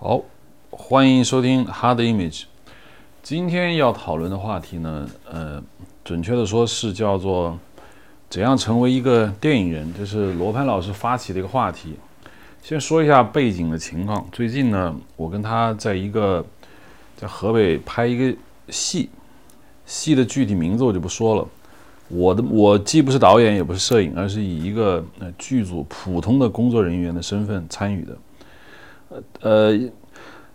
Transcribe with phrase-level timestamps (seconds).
[0.00, 0.22] 好，
[0.70, 2.44] 欢迎收听 Hard Image。
[3.20, 5.60] 今天要讨论的话题呢，呃，
[6.04, 7.58] 准确的说是叫做
[8.30, 11.96] 怎样成为一个电影人，这是罗盘老师发起的一个话题。
[12.62, 14.24] 先说一下背景的情况。
[14.30, 16.46] 最近呢，我跟他在一个
[17.16, 18.38] 在河北拍一个
[18.68, 19.10] 戏，
[19.84, 21.44] 戏的具体名字我就不说了。
[22.06, 28.16] 我的我既不是导演，也不是摄影，而是以一个呃剧组普通的工作人员的身份参与的。
[29.40, 29.76] 呃，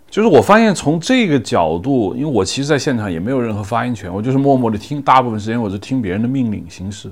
[0.10, 7.12] 就是我发现从这个角度，因为我其实在现场也没有任何发言权，我就是默默的听，大部分时间我是听别人的命令行事。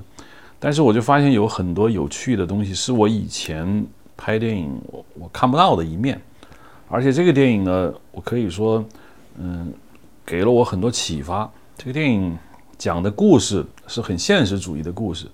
[0.60, 3.84] 但是我就发现有很多有趣的东西，是我以前
[4.16, 6.22] 拍电影我我看不到的一面。
[6.88, 8.86] 而且这个电影呢，我可以说，
[9.40, 9.74] 嗯，
[10.26, 11.50] 给了我很多启发。
[11.76, 12.38] 这个电影
[12.78, 15.26] 讲的故事是很现实主义的故事，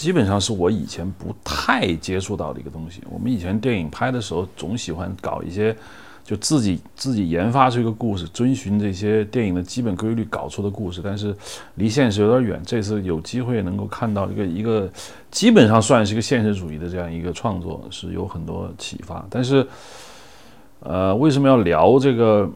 [0.00, 3.02] 基本上是我以前不太接触到的一个东西。
[3.10, 5.76] 我们以前电影拍的时候，总喜欢搞一些，
[6.24, 11.02] 就自己自己研发出一个故事，遵循这些电影的基本规律搞出的故事。
[11.04, 11.36] 但是
[11.74, 12.62] 离现实有点远。
[12.64, 14.90] 这次有机会能够看到一个一个，
[15.30, 19.22] 基本上算是一个现实主义的这样一个创作，是有很多启发。
[19.28, 19.66] 但是，
[20.78, 22.50] 呃，为什么要聊这个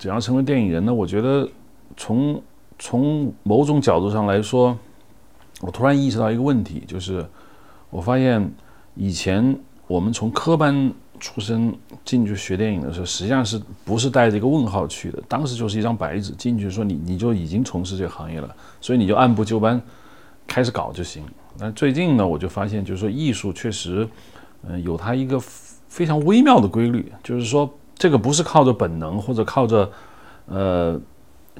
[0.00, 0.92] 怎样成为电影人呢？
[0.92, 1.48] 我觉得
[1.96, 2.42] 从
[2.76, 4.76] 从某种角度上来说。
[5.60, 7.24] 我突然意识到一个问题，就是
[7.90, 8.50] 我发现
[8.94, 15.22] 以前我们从科班出身进去学电影的时候，实际上是不是带着一个问号去的？
[15.28, 19.78] 当时就是一张白纸，进去说你你就已经从事这个行业了，所以你就按部就班
[20.46, 21.22] 开始搞就行。
[21.58, 24.08] 但最近呢，我就发现，就是说艺术确实，
[24.66, 25.38] 嗯，有它一个
[25.88, 29.90] 非常微妙的规律，就是说这个不是靠着本能或者靠着，
[30.46, 30.98] 呃，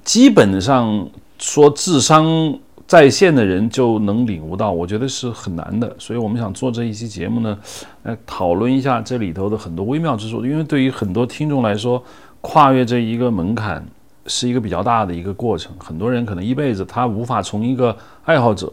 [0.05, 1.07] 基本上
[1.39, 2.59] 说智商。
[2.91, 7.57] 在线的人就能领悟到，我觉得是很难的，所以我们想做这一期节目呢，
[8.03, 10.45] 来讨论一下这里头的很多微妙之处。
[10.45, 12.03] 因为对于很多听众来说，
[12.41, 13.87] 跨越这一个门槛
[14.27, 18.73] 是一个比较大的一个过程，很多人可能一辈子他无法从一个爱好者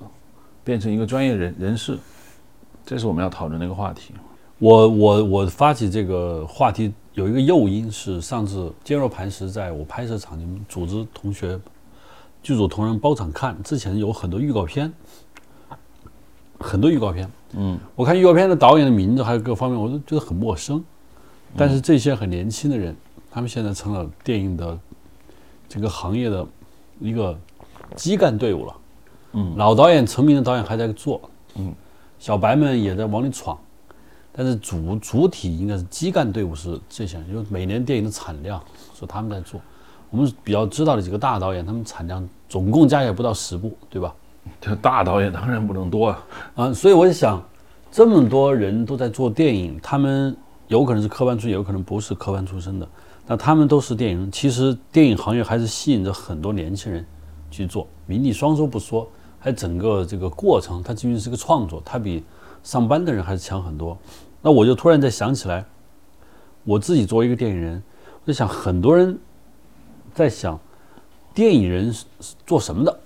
[0.63, 1.95] 变成一个专业人人士，
[2.83, 4.15] 这是我们要讨论的一个话题。
[4.57, 11.59] 我我我发起这个话题有一个诱因是上次坚若磐石在我拍摄场，景组织同学。
[12.41, 14.91] 剧组同仁包场看，之前有很多预告片，
[16.59, 17.29] 很多预告片。
[17.53, 20.83] 嗯，我看预告片的导演的名字还有各方面，我都觉得很陌生。
[21.55, 22.95] 但是这些很年轻的人，
[23.31, 24.77] 他们现在成了电影的
[25.67, 26.45] 这个行业的
[26.99, 27.37] 一个
[27.95, 28.75] 基干队伍了。
[29.33, 31.21] 嗯，老导演、成名的导演还在做。
[31.55, 31.73] 嗯，
[32.19, 33.57] 小白们也在往里闯。
[34.31, 39.59] 但是主主体应该是基干队伍是这些，因为每年电影的产量是他们在做。
[40.09, 44.13] 我们比较知道的几个大导演，他们产量总共加起来不到十部，对吧？
[44.61, 46.25] 这大导演当然不能多啊。
[46.55, 47.43] 啊，所以我就想，
[47.91, 50.35] 这么多人都在做电影，他们
[50.67, 52.87] 有可能是科班出身，有可能不是科班出身的，
[53.25, 54.31] 那他们都是电影人。
[54.31, 57.05] 其实电影行业还是吸引着很多年轻人
[57.51, 59.05] 去做，名利双收不说，
[59.37, 62.23] 还整个这个过程，它仅仅是个创作，它比
[62.63, 63.97] 上班的人还是强很多。
[64.41, 65.65] 那我就突然在想起来，
[66.63, 67.83] 我自己作为一个电影人，
[68.23, 69.17] 我就想很多人。
[70.17, 70.59] 在想，
[71.31, 72.05] 电影人是
[72.43, 72.99] 做什么的？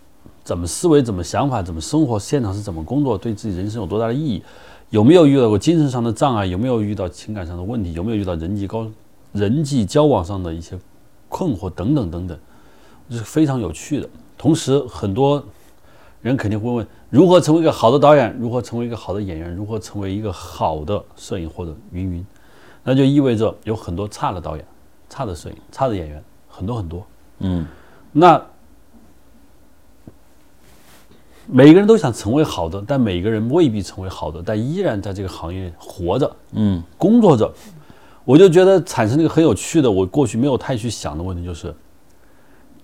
[0.46, 1.04] 怎么思维？
[1.04, 1.62] 怎么想法？
[1.62, 2.18] 怎么生活？
[2.18, 3.18] 现场是怎么工作？
[3.18, 4.42] 对自己人生有多大的意义？
[4.92, 6.46] 有没有遇到过精神上的障碍？
[6.46, 7.92] 有没有遇到情感上的问题？
[7.92, 8.90] 有没有遇到人际高
[9.34, 10.80] 人际交往上的一些
[11.28, 11.70] 困惑？
[11.70, 12.40] 等等等等，
[13.10, 14.08] 这是非常有趣的。
[14.38, 15.44] 同时，很多
[16.22, 18.34] 人肯定会问：如何成为一个好的导演？
[18.40, 19.54] 如何成为一个好的演员？
[19.54, 22.26] 如何成为一个好的摄影或者云云？
[22.86, 24.66] 那就意味着有很多差的导演、
[25.10, 26.24] 差的摄影、差的演员。
[26.52, 27.08] 很多很多，
[27.40, 27.66] 嗯，
[28.12, 28.40] 那
[31.48, 37.52] 每个人都想成为好的，但每个人未必成为好的，但依然在这个行业活着，嗯，工作着。
[38.24, 41.74] 我就觉得产生了一个很有趣的，我过去没有太去想的问题，就是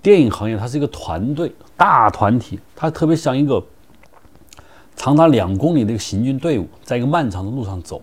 [0.01, 3.63] 电影行业它是一个团队大团体，它特别像一个
[4.95, 8.01] 长达两公里的一个行军队伍，在一个漫长的路上走。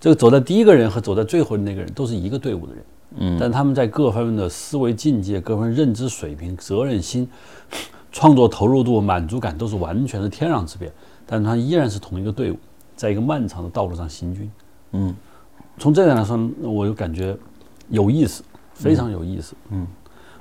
[0.00, 2.84] 这个走在第一个人和走在最后的那个人都是一个队伍的人。
[3.16, 7.28] 嗯，但他们在各方面的思维境界、各方面认知水平、责任心、
[8.10, 10.92] 创作投入度、满足感都是完全的天壤之别。
[11.26, 12.58] 但是他依然是同一个队伍，
[12.94, 14.50] 在一个漫长的道路上行军。
[14.92, 15.14] 嗯，
[15.78, 17.36] 从这点来说，我就感觉
[17.88, 18.42] 有意思，
[18.74, 19.54] 非常有意思。
[19.70, 19.86] 嗯，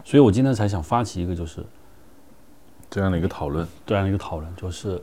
[0.04, 1.64] 所以我今天才想发起一个，就是
[2.90, 3.68] 这样的一个讨论。
[3.86, 5.02] 这样的一个讨论，就是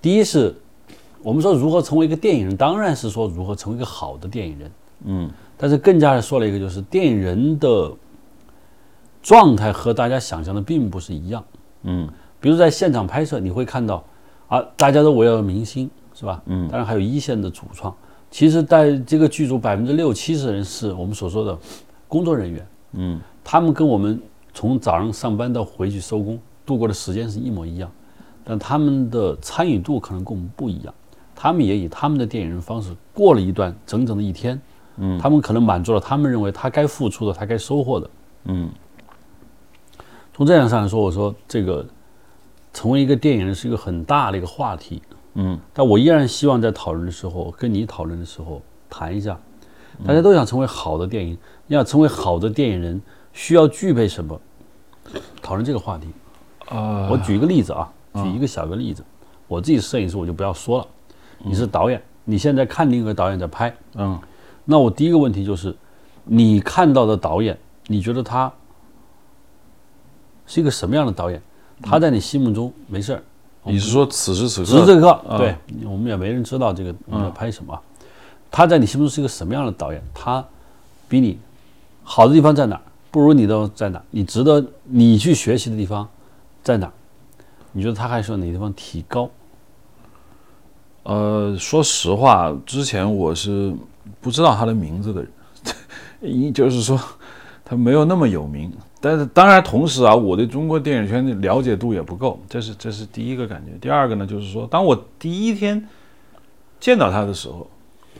[0.00, 0.54] 第一是，
[1.22, 4.70] 我们说如何成为一个电影人，当然是说如何成为一个好的电影人。
[5.04, 5.30] 嗯。
[5.64, 7.90] 但是更加的说了一个，就是电影人的
[9.22, 11.42] 状态和大家想象的并不是一样。
[11.84, 12.06] 嗯，
[12.38, 14.04] 比如在现场拍摄，你会看到
[14.46, 16.42] 啊，大家都围绕着明星，是吧？
[16.44, 17.96] 嗯，当然还有一线的主创，
[18.30, 21.58] 其实在这个剧组百分之六七十人是我们所说的
[22.06, 24.20] 工作人员，嗯，他们跟我们
[24.52, 27.90] 从早上上班到回去收工度过的时间是一模一样，
[28.44, 30.92] 但他们的参与度可能跟我们不一样，
[31.34, 34.60] 他们也以他们的电影人方式过了一段整整的一天，
[34.96, 35.18] 嗯。
[35.18, 38.10] 他们可能满足了他们认为他该付出的，他该收获的。
[38.44, 38.70] 嗯。
[40.32, 41.86] 从这样上来说，我说这个
[42.72, 45.00] 成为一个电影人是一个很大的一个话题，
[45.34, 45.58] 嗯。
[45.72, 48.60] 但我依然希望在讨论的时候，跟你讨论的时候
[48.90, 49.38] 谈一下，
[50.06, 51.38] 大家都想成为好的电影，
[51.68, 53.00] 要成为好的电影人，
[53.32, 54.40] 需要具备什么？
[55.40, 56.08] 讨论这个话题。
[56.66, 59.04] 啊，我举一个例子啊，举一个小个例子，
[59.46, 60.86] 我自己摄影师我就不要说了，
[61.40, 64.18] 你是导演，你现在看另一个导演在拍，嗯
[64.64, 65.74] 那我第一个问题就是，
[66.24, 68.52] 你看到的导演，你觉得他
[70.46, 71.40] 是一个什么样的导演？
[71.82, 73.22] 他在你心目中没事儿，
[73.64, 74.66] 你是说此时此刻？
[74.66, 77.78] 此时此刻，啊对我们也没人知道这个我们在拍什么。
[78.50, 80.02] 他在你心目中是一个什么样的导演？
[80.14, 80.42] 他
[81.08, 81.38] 比你
[82.02, 82.82] 好的地方在哪儿？
[83.10, 84.04] 不如你的在哪儿？
[84.10, 86.08] 你值得你去学习的地方
[86.62, 86.92] 在哪儿？
[87.72, 89.28] 你觉得他还需要哪个地方提高？
[91.02, 93.74] 呃，说实话，之前我是
[94.20, 95.30] 不知道他的名字的人，
[96.20, 97.00] 一就是说
[97.64, 98.72] 他没有那么有名。
[99.00, 103.72] 但是当然，同时啊，我对中国电影圈的了解度也不够，这是这是第一个感觉。
[103.78, 105.86] 第二个呢，就是说，当我第一天
[106.80, 107.68] 见到他的时候，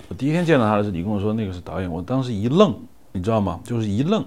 [0.08, 2.74] 我第一天见到他的时候，你跟我说那个是导演，我当时一愣，
[3.12, 3.60] 你知道吗？
[3.64, 4.22] 就是一愣，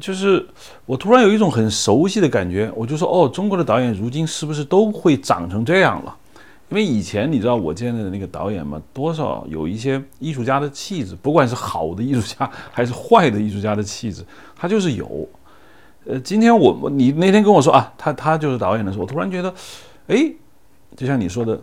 [0.00, 0.44] 就是
[0.86, 6.16] 我突然有一种很熟悉的感觉，我就说，哦，中国的导演如今是不是都会长成这样了？
[6.70, 14.24] 因为以前你知道我见的那个导演嘛，多少有一些艺术家的气质，不管是好的艺术家还是坏的艺术家的气质，
[14.56, 15.28] 他就是有。
[16.06, 19.52] 呃，今天我你那天跟我说啊，他他就是导演的时候，我突然觉得，
[20.06, 20.32] 哎，
[20.96, 21.60] 就像你说的，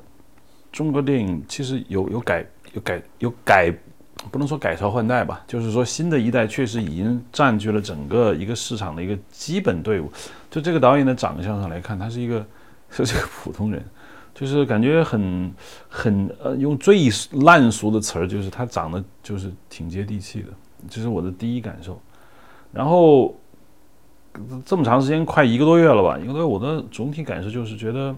[0.72, 3.74] 中国电影其实有有改有改有改，
[4.30, 10.12] 不能说改朝换代吧，就是说新的一代确实已经占据了整个一个市场的一个基本队伍。
[10.52, 12.46] 就这个导演的长相上来看，他是一个
[12.92, 13.84] 是这个普通人。
[14.40, 15.52] 就是感觉很
[15.90, 17.10] 很呃，用最
[17.42, 20.50] 烂俗的词儿，就是他长得就是挺接地气的，
[20.88, 22.00] 这是我的第一感受。
[22.72, 23.36] 然后
[24.64, 26.20] 这么长时间，快一个多月了吧？
[26.20, 28.16] 一个多月，我的总体感受就是觉得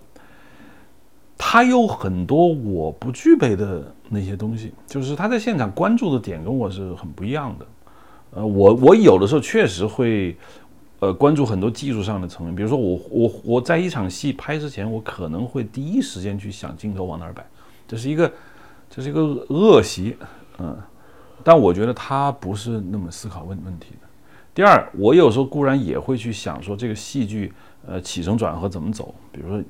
[1.38, 7.66] 他有很多我不具备的那些东西，就是他在现场关注的点跟我是很不一样的。
[8.32, 10.36] 呃，我我有的时候确实会。
[11.00, 17.46] 呃，关注很多技术上的层面，比如说我我我在一场戏拍之前，我可能会第一时间去想镜头往哪儿摆，
[17.88, 18.30] 这是一个
[18.90, 20.18] 这是一个恶习，
[20.58, 20.78] 嗯，
[21.42, 24.08] 但我觉得他不是那么思考问问题的。
[24.54, 27.54] 第二，我有时候固然也会去想说这个戏剧
[27.88, 29.64] 呃起承转合怎么走，比如说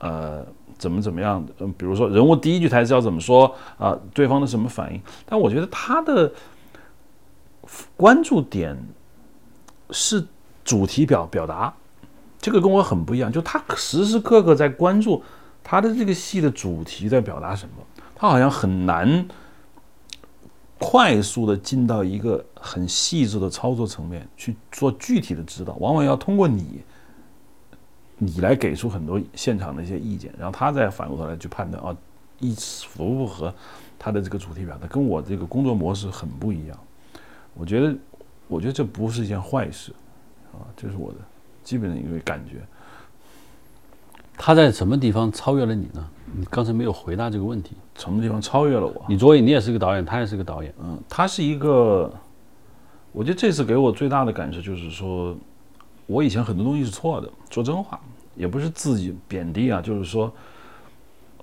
[0.00, 0.44] 呃
[0.76, 6.30] 怎么怎么样，嗯，比如说人物第一句台词要怎么说啊，对方的什么反应，但我觉得他的
[7.96, 8.76] 关注点
[9.90, 10.26] 是。
[10.64, 11.74] 主题表表达，
[12.38, 13.30] 这个跟我很不一样。
[13.30, 15.22] 就他时时刻刻在关注
[15.62, 17.84] 他的这个戏的主题在表达什么，
[18.14, 19.26] 他好像很难
[20.78, 26.82] 快速的进到一个很细致的操作层面去做具体的指导，往往要通过你，
[28.18, 31.96] 你来给出很多现场的一些意见，然后他再反过头来去判断啊，
[32.40, 33.54] 一符不符合
[33.98, 36.78] 他的这个主题表达，跟我这个工作模式很不一样。
[37.54, 37.96] 我觉得，
[38.48, 39.94] 我觉得这不是一件坏事。
[40.54, 41.18] 啊，这是我的
[41.62, 42.56] 基本的一个感觉。
[44.36, 46.04] 他在什么地方超越了你呢？
[46.36, 47.76] 你刚才没有回答这个问题。
[47.96, 49.04] 什么地方超越了我？
[49.08, 50.74] 你作为你也是个导演，他也是个导演。
[50.82, 52.12] 嗯，他是一个，
[53.12, 55.36] 我觉得这次给我最大的感受就是说，
[56.06, 57.30] 我以前很多东西是错的。
[57.48, 58.00] 说真话，
[58.34, 60.32] 也不是自己贬低啊，就是说，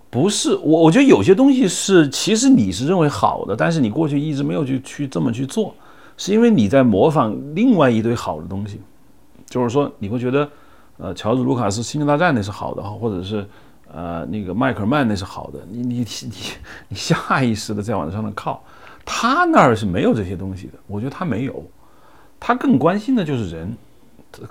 [0.10, 0.84] 不是我。
[0.84, 5.74] 我觉得有些东西是，其实你是认为好的，但是你过去一直没有去去这么去做，
[6.18, 8.82] 是因为你在模仿另外一堆好的东西。
[9.51, 10.50] 就是说，你会觉得，
[10.98, 13.46] 呃，乔治·卢卡斯《星球大战》那是好的，或者是，
[13.93, 16.31] 呃，那个迈克尔·曼那是好的，你你你
[16.88, 18.63] 你下意识的在往上面靠，
[19.03, 20.74] 他那儿是没有这些东西的。
[20.88, 21.62] 我觉得他没有，
[22.39, 23.75] 他更关心的就是人，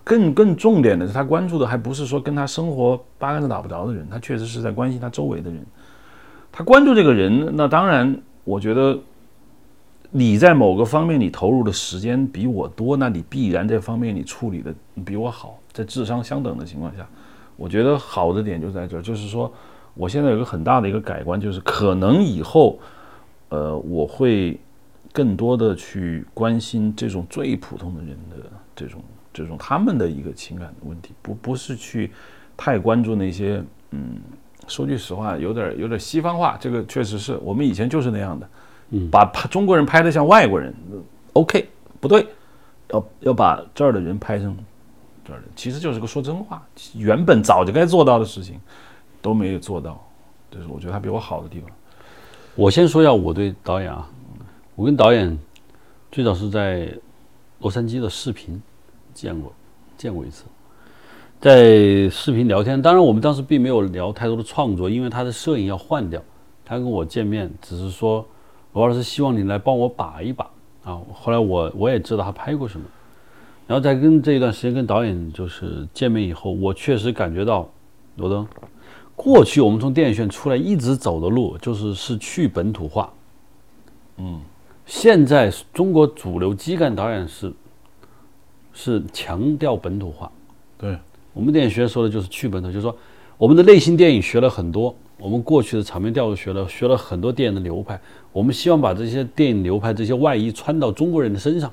[0.04, 5.64] 更更重点的是他关注的还不是说跟他生活八竿子打不着的人，他确实是在关心他周围的人。
[6.52, 8.98] 他关注这个人，那当然，我觉得。
[10.12, 14.74] 你在某个方面你投入的时间比我多，那你必然这方面你处理的
[15.04, 15.58] 比我好。
[15.72, 17.08] 在智商相等的情况下，
[17.56, 19.52] 我觉得好的点就在这儿，就是说，
[19.94, 22.76] 我现在有个很大的一个改观，就是可能以后，
[23.50, 24.58] 呃，我会
[25.12, 29.00] 更多的去关心这种最普通的人的这种
[29.32, 32.10] 这种他们的一个情感的问题，不不是去
[32.56, 33.62] 太关注那些，
[33.92, 34.16] 嗯，
[34.66, 38.48] 说句实话，有点有点西方化，这个确实是我们以前就是那样的。
[39.10, 40.74] 把拍中国人拍得像外国人
[41.34, 41.68] ，OK，
[42.00, 42.26] 不对，
[42.88, 44.56] 要要把这儿的人拍成
[45.24, 48.60] 这儿的，其实就是个说真话，原本早就该做到的事情
[49.22, 50.02] 都没有做到，
[50.50, 51.70] 这是我觉得他比我好的地方。
[52.56, 54.08] 我先说一下我对导演啊，
[54.74, 55.38] 我跟导演
[56.10, 56.92] 最早是在
[57.60, 58.60] 洛杉矶的视频
[59.14, 59.52] 见过，
[59.96, 60.44] 见过一次，
[61.40, 62.82] 在视频聊天。
[62.82, 66.20] 当然，我们当时并没有聊太多的创作，因为他的摄影要换掉。
[66.64, 68.26] 他跟我见面，只是说
[68.72, 70.44] 罗老师希望你来帮我把一把
[70.84, 71.00] 啊。
[71.12, 72.86] 后来我我也知道他拍过什么，
[73.66, 77.68] 然后在跟这一段时间跟导演就是见面以后，我确实感觉到
[78.16, 78.46] 罗登。
[79.16, 83.12] 过去我们从电影学院出来一直走的路就是是去本土化，
[84.16, 84.40] 嗯，
[84.86, 87.52] 现在中国主流基干导演是
[88.72, 90.32] 是强调本土化，
[90.78, 90.96] 对
[91.34, 92.96] 我们电影学院说的就是去本土，就是说
[93.36, 98.00] 我们的类型电影学了很多，我们过去的场面调度学了学了很多电影的流派，
[98.32, 101.72] 我们希望把这些电影流派这些外衣穿到中国人的身上，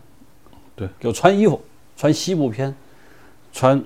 [0.76, 1.62] 对，给我穿衣服，
[1.96, 2.76] 穿西部片，
[3.52, 3.84] 穿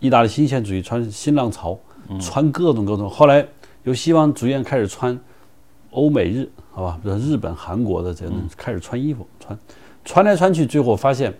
[0.00, 1.78] 意大利新现主义，穿新浪潮。
[2.20, 3.48] 穿各种各种，后来
[3.84, 5.18] 由西方逐渐开始穿
[5.90, 9.58] 欧美日，好吧，比如日本、韩国的这种开始穿衣服，穿。
[10.04, 11.32] 穿来穿去，最后发现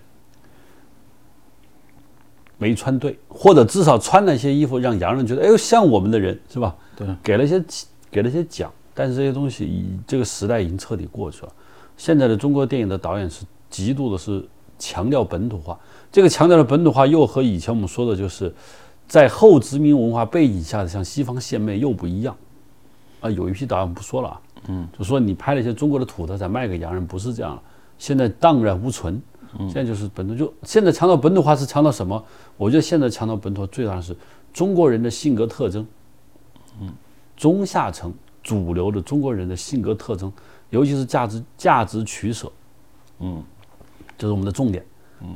[2.56, 6.74] 没穿对，或者至少穿了一些衣服让洋人觉得，哎呦，像我们的人是吧？
[6.96, 7.62] 对，给了一些
[8.10, 11.52] 给了一些奖，但是这些东西已这个时代已经彻底过去了。
[11.96, 14.42] 现在的中国电影的导演是极度的是
[14.78, 15.78] 强调本土化，
[16.10, 18.54] 这个强调的本土化又和以前我们说的就是。
[19.06, 22.34] 在后殖民文化背景下的像西方献媚又不一样，
[23.20, 27.62] 啊，有一批导演不说了啊，嗯，就说你拍了一些中国的土特产卖给洋人，不是这样了，
[27.98, 29.20] 现在荡然无存，
[29.58, 32.24] 现在就是本土，就现在强调本土化是强调什么？
[32.56, 34.16] 我觉得现在强调本土最大的是
[34.54, 35.86] 中国人的性格特征，
[36.80, 36.90] 嗯，
[37.36, 38.10] 中下层
[38.44, 40.32] 主流的中国人的性格特征，
[40.70, 42.52] 尤其是价值价值取舍，
[43.18, 43.42] 嗯，
[44.16, 44.84] 这是我们的重点，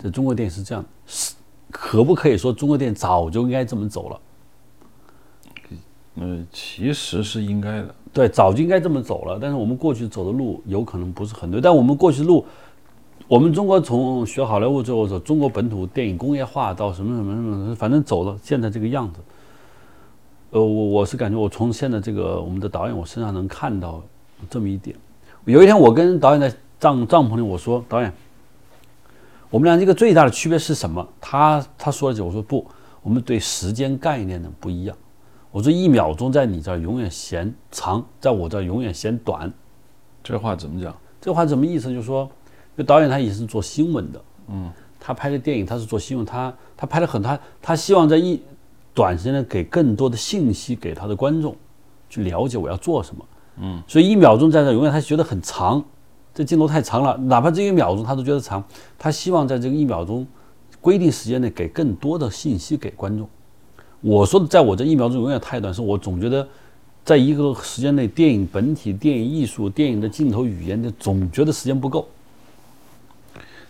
[0.01, 1.35] 这中国电影是这样是。
[1.71, 4.21] 可不可以说中国电影早就应该这么走了？
[6.15, 7.95] 嗯，其实是应该的。
[8.11, 9.39] 对，早就应该这么走了。
[9.39, 11.61] 但是我们过去走的路有可能不是很对。
[11.61, 12.45] 但我们过去路，
[13.29, 19.21] 我们中国从学好莱坞之后走中国本土电影工业化到什么什么什么，反正走了现在这个样子。
[20.51, 24.03] 呃，我我是感觉我从现在这个我们的导演我身上能看到
[24.49, 24.97] 这么一点。
[25.45, 26.51] 有一天我跟导演在
[26.81, 28.13] 帐帐篷里我说导演。
[29.51, 31.07] 我们俩这个最大的区别是什么？
[31.21, 32.67] 他他说了句，我说不，
[33.03, 34.97] 我们对时间概念呢不一样。
[35.51, 39.51] 我说一秒钟在你这儿永远嫌长，在我这儿永远嫌短。
[40.23, 40.95] 这话怎么讲？
[41.21, 41.89] 这话什么意思？
[41.89, 42.29] 就是说，
[42.77, 48.39] 这导演他也是做新闻的，嗯，他拍的电影他是做新闻，他他拍了很他他希望在一
[48.99, 51.55] 短时间内给更多的信息给他的观众
[52.11, 53.25] 去了解我要做什么，
[53.61, 55.81] 嗯，所以一秒钟在这永远他觉得很长。
[56.35, 58.63] 这镜头太长了，哪怕这一秒钟他都觉得长。
[58.99, 60.27] 他希望在这个一秒钟
[60.81, 63.29] 规定时间内给更多的信息给观众。
[64.01, 66.45] 我说的，在我这一秒钟永远太短，是我总觉得
[67.05, 72.05] 在一个时间内，电影本体、电影艺术、电影的镜头语言，就总觉得时间不够。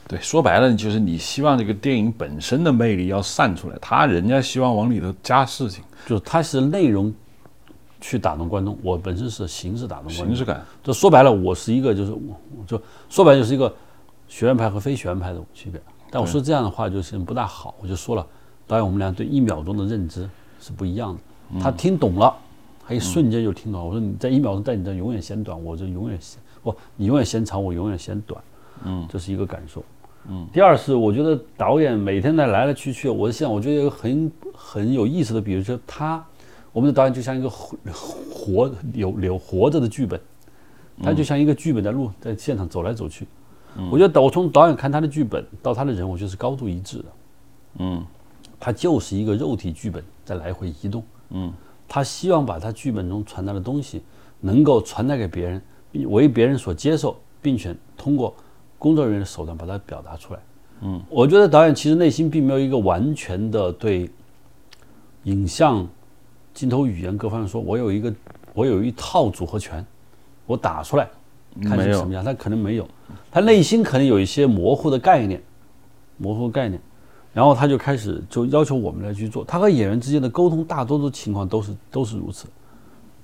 [0.08, 7.14] 对，说白了就是你希望这个电影本身的魅力要散出来，他人家希望往里头加事情，就是它是内容。
[8.00, 10.26] 去打动观众，我本身是形式打动观众。
[10.28, 13.74] 形式感，就说白了，我是一个，就是我，就说白了就是一个
[14.28, 15.82] 学院派和非学院派的区别。
[16.08, 18.24] 但我说这样的话就是不大好，我就说了，
[18.68, 21.60] 导演，我们俩对一秒钟的认知是不一样的。
[21.60, 22.32] 他听懂了，
[22.86, 23.84] 他一瞬间就听懂了。
[23.84, 28.40] 我说你在一秒钟在你这永远嫌短，我就永远嫌不，你永远嫌长，我永远嫌短。
[28.84, 29.84] 嗯，这是一个感受。
[30.28, 36.25] 嗯，第二是我觉得导演每天在来来去去，我想我觉得一个很很有意思的，比如说他。
[36.70, 37.76] 我们的导演就像一个活
[38.30, 40.20] 活有有活着的剧本，
[41.02, 43.26] 他就像一个剧本在路在现场走来走去。
[43.90, 47.04] 我觉得我从导演看他的剧本到他的人，我觉得是高度一致的。
[47.78, 48.04] 嗯，
[48.60, 51.02] 他就是一个肉体剧本在来回移动。
[51.30, 51.52] 嗯，
[51.88, 54.02] 他希望把他剧本中传达的东西
[54.38, 55.62] 能够传达给别人，
[56.06, 58.32] 为别人所接受，并且通过
[58.78, 60.40] 工作人员的手段把它表达出来。
[60.80, 64.08] 嗯，我觉得导演其实内心并没有一个完全的对
[65.25, 65.87] 影像。
[66.54, 68.12] 镜头语言各方面说，我有一个，
[68.52, 69.87] 我有一套组合拳，
[70.44, 71.08] 我打出来，
[71.62, 72.25] 看是什么样。
[72.25, 72.88] 他可能没有，
[73.30, 75.40] 他内心可能有一些模糊的概念，
[76.16, 76.80] 模糊概念，
[77.32, 79.44] 然后他就开始就要求我们来去做。
[79.44, 82.49] 他和演员之间的沟通，大多数情况都是都是如此。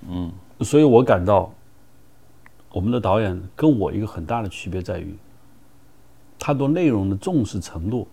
[0.08, 0.30] 嗯，
[0.60, 1.52] 所以我感到，
[2.70, 5.12] 我们的导演跟我一个很大的区别在于，
[6.38, 8.06] 他对内容的重视程度，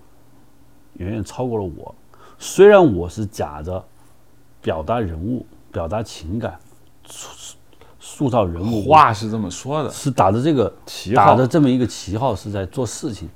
[0.94, 1.94] 远远超过了我。
[2.38, 3.84] 虽然我是假着。
[4.64, 6.60] 表达人物、表达情感，
[8.00, 13.28] 塑造人物，话是这么说的，是打着这个旗号打着这么一个旗号是在做事情。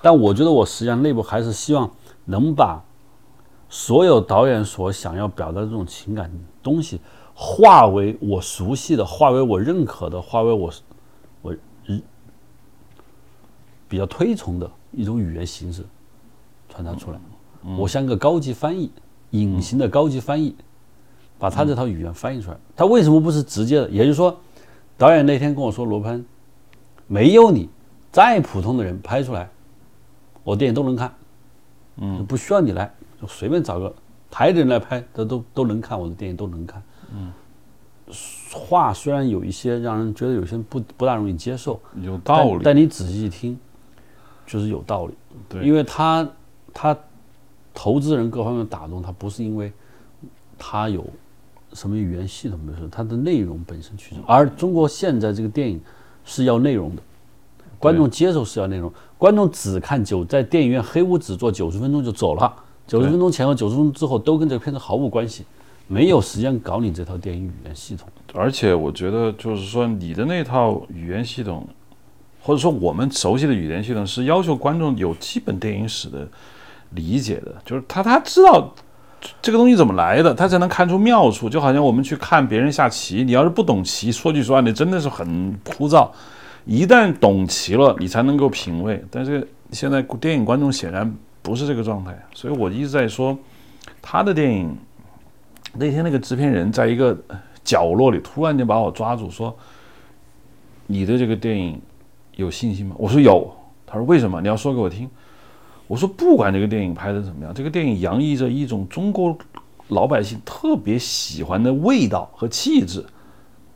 [0.00, 1.90] 但我觉得我实际上内部还是希望
[2.24, 2.82] 能把
[3.68, 7.02] 所有导演所想要表达的这种情感东西，
[7.34, 10.72] 化为我熟悉的，化为我认可的，化为我
[11.42, 11.52] 我
[11.84, 12.00] 日
[13.92, 15.84] 比较推崇的一种语言形式
[16.66, 17.20] 传达出来。
[17.76, 18.90] 我像个高级翻译，
[19.32, 20.56] 隐形的高级翻译，
[21.38, 22.56] 把他这套语言翻译出来。
[22.74, 23.90] 他为什么不是直接的？
[23.90, 24.34] 也就是说，
[24.96, 26.24] 导演那天跟我说，罗潘，
[27.06, 27.68] 没有你，
[28.10, 29.46] 再普通的人拍出来，
[30.42, 31.14] 我电影都能看，
[31.98, 33.94] 嗯，不需要你来，就随便找个
[34.30, 36.82] 台的人来拍，他都都能看我的电影，都能看。
[37.14, 37.30] 嗯，
[38.54, 43.58] 话虽然有一些让人觉得有些不不大容易接受，有道理，但你仔细一听，
[44.52, 45.14] 就是有道理。
[45.48, 46.28] 对，因为他
[46.74, 46.94] 他
[47.72, 49.72] 投资人各方面打动他，不是因为
[50.58, 51.02] 他有
[51.72, 54.22] 什么语言系统没事，他的内容本身驱动。
[54.26, 55.80] 而中国现在这个电影
[56.22, 57.02] 是要内容的，
[57.78, 62.54] 观众接受是要内容，观众只看九在电影院黑屋只坐九十分钟就走了，
[62.86, 65.46] 九十分钟前后九十分钟之后都跟这个片子毫无关系，
[65.88, 68.06] 没有时间搞你这套电影语言系统。
[68.34, 71.66] 而且我觉得，就是说你的那套语言系统，
[72.42, 76.26] 或者说我们熟悉的语言系统，是要求观众有基本电影史的
[76.90, 78.74] 理解的，就是他他知道
[79.40, 81.48] 这个东西怎么来的，他才能看出妙处。
[81.48, 86.10] 就好像我们去看别人下棋，你要是不懂棋，说句实话，你真的是很枯燥。
[86.64, 89.02] 一旦懂棋了，你才能够品味。
[89.10, 93.38] 但是现在电影观众显然不是这个状态，所以我一直在说
[94.00, 94.76] 他的电影。
[95.74, 97.16] 那天那个制片人在一个
[97.64, 99.56] 角落里突然间把我抓住，说
[100.86, 101.80] ：“你的这个电影
[102.42, 103.50] 有信心吗？”我说有。
[103.86, 104.40] 他说：“为什么？
[104.40, 105.06] 你要说给我听。”
[105.86, 109.36] 我说：“不管这个电影拍的怎么样，这个电影洋溢着一种中国
[109.88, 113.04] 老百姓特别喜欢的味道和气质，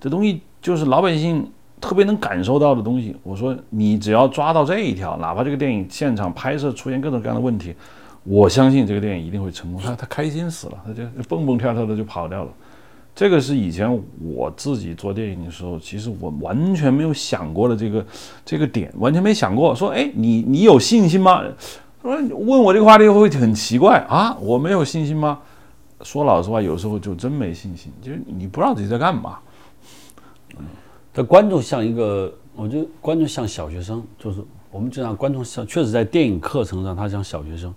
[0.00, 1.46] 这东西就是老百姓
[1.78, 7.74] 特别能感受到的东西。”我说：“你只要抓到这一条，哪怕这个电影现场拍摄出现各种各样的问题，
[8.24, 12.50] 我相信这个电影一定会成功。”他他开心死了，他就蹦蹦跳跳的就跑掉了。
[13.16, 18.06] 这个是以前我自己做电影的时候，其实我完全没有想过的这个
[18.44, 19.74] 这个点，完全没想过。
[19.74, 21.42] 说，哎，你你有信心吗？
[22.02, 25.40] 说问我这个话题会不会很奇怪啊，我没有信心吗？
[26.02, 29.38] 说老实话，有时候就真没信心，就是你不知道自己在干嘛。
[30.58, 30.66] 嗯
[31.14, 37.74] 这观众像一个，我觉得观众像小学生，就是我们经常观众像，确实在电影课程上他像小学生，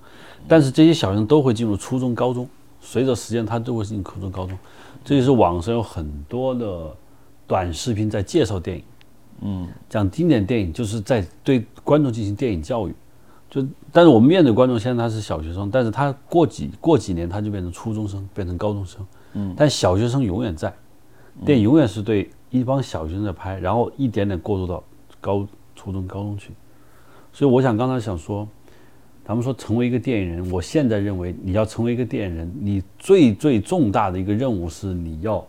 [0.50, 2.46] 但是这些小学生都会进入初中、高中，
[2.82, 4.60] 随着时间他都会进入初中、高中。
[5.10, 6.96] 这就是网上有很多的
[7.48, 8.84] 短视频在介绍电影，
[9.42, 12.94] 嗯，讲经典电影，就是在对观众进行电影教育。
[13.50, 20.72] 就但是我们面对观众，现在他是小学生，但是他过几过几年他就变成初中生，变成高中生，嗯，但小学生永远在，
[21.44, 24.84] 电影永远是对一帮小学生在拍，然后一点点过渡到
[25.20, 25.44] 高
[25.76, 26.54] 初中、高中去。
[27.34, 28.48] 所以我想刚才想说。
[29.30, 35.46] 咱们说成为一个电影人，我现在认为你要成为一个电影人，你最最重大的一个任务是你要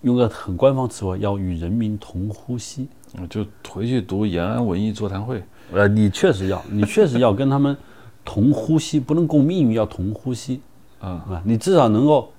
[0.00, 2.88] 用个很官方词汇，要与人民同呼吸。
[3.20, 5.42] 我就回去读延安文艺座谈会。
[5.74, 7.76] 呃，你确实要，你确实要跟他们
[8.24, 10.62] 同呼吸，不能共命运，要同呼吸。
[11.00, 12.32] 啊，你至少能够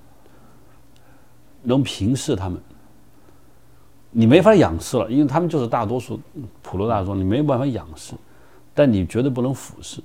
[1.61, 2.59] 能平视他们。
[4.09, 6.19] 你没法仰视了，因为他们就是大多数
[6.63, 8.15] 普罗大众，你没有办法仰视。
[8.73, 10.01] 但你绝对不能俯视，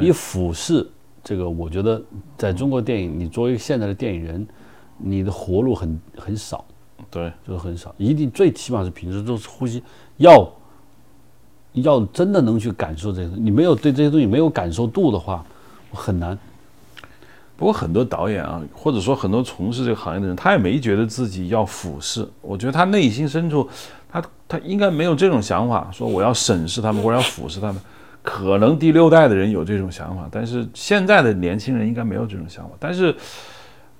[0.00, 0.88] 你俯视
[1.24, 2.00] 这个，我觉得
[2.36, 4.46] 在中国电影，你作为现在的电影人，
[4.96, 6.64] 你的活路很很少，
[7.10, 7.94] 对，就是很少。
[7.98, 9.82] 一定最起码是平时都是呼吸，
[10.18, 10.48] 要
[11.72, 15.44] 要真的能去感受这些，你没有对这些东西没有感受度的话，
[15.92, 16.38] 很难。
[17.56, 23.68] 不过很多导演啊，或者说很多从事这个行业的人，他也没觉得自己要俯视，我觉得他内心深处。
[24.10, 27.80] 他他应该没有这种想法，说我要审视他们或者要俯视他们。
[28.20, 32.70] 可能第六代的人有这种想法，但是现在的年轻人应该没有这种想法。
[32.78, 33.14] 但是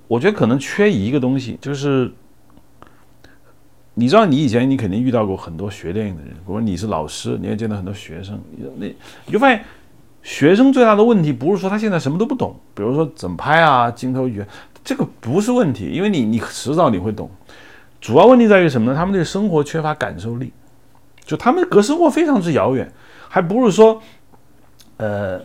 [0.07, 2.11] 我觉得可能缺一个东西，就是
[3.95, 8.39] 你知道，你以前你肯定遇到过很多学电影的人，比如你是老师，你也见到很多学生，
[8.77, 9.65] 那你就发现
[10.23, 14.49] 学生最大的问题不是说他现在什么都不懂，比如说怎么拍啊，镜头语言，
[14.85, 17.31] 这个不是问题，因为你你迟早你会懂。
[18.01, 18.97] 主要问题在于什么呢？
[18.97, 20.53] 他们对生活缺乏感受力，
[21.25, 22.91] 就他们隔生活非常之遥远，
[23.29, 24.01] 还不是说，
[24.99, 25.41] 呃，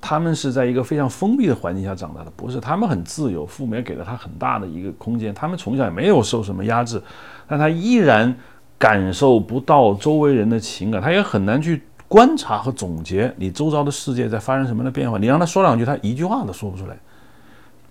[0.00, 7.00] 他们是在一个非常封闭的环境下长大的，不是，他们很自由，父母也给了他很大的一个空间，他们从小也没有受什么压制，
[7.46, 8.34] 但他依然
[8.76, 16.96] 感受不到周围人的情感，他也很难去观察和总结你周遭的世界在发生什么样的变化，你让他说两句，他一句话都说不出来，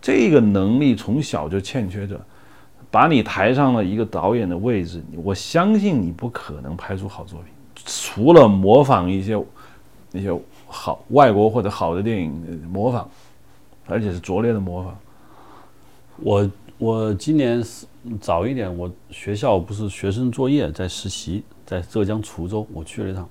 [0.01, 2.19] 这个能力从小就欠缺着。
[2.93, 9.35] 把你抬上了一个导演的位置，我相信你不可能拍出好作品，除了模仿一些
[10.11, 10.31] 那些
[10.67, 13.07] 好外国或者好的电影模仿，
[13.87, 14.95] 而且是拙劣的模仿。
[16.17, 17.63] 我我今年
[18.21, 23.27] 早一点，我学校不是学生作业在实习，在浙江滁州，我去了一趟，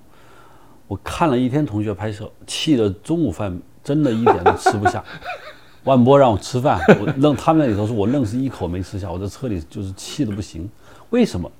[0.89, 5.01] 我看了一天同学拍摄，气得中午饭真的一点都吃不下。
[5.83, 10.69] 万波让我吃饭， 我愣他们那里头说，我愣是一口没吃下，我在车里就是气的不行。
[11.09, 11.51] 为什么？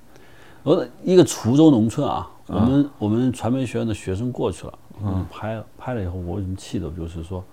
[0.64, 6.90] 我一个滁州农村啊，我们我们传媒学院的学生过去了，嗯，拍了拍了以后，我为什么气的？
[6.92, 7.44] 就是说，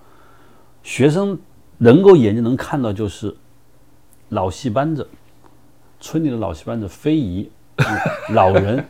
[0.84, 1.36] 学生
[1.78, 3.34] 能够眼睛能看到，就是
[4.28, 5.04] 老戏班子，
[5.98, 7.50] 村里的老戏班子，非遗，
[8.32, 8.84] 老人，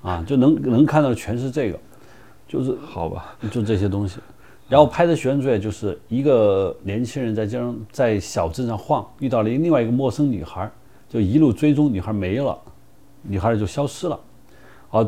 [0.00, 1.78] 啊，就能能看到全是这个，
[2.48, 4.18] 就是好吧，就这些东西。
[4.70, 10.70] 然后拍的学生作业就是一个年轻人在街上在小镇上晃，遇到了另外一个陌生女孩，
[11.08, 12.56] 就一路追踪，女孩没了，
[13.22, 14.18] 女孩就消失了，
[14.88, 15.02] 好，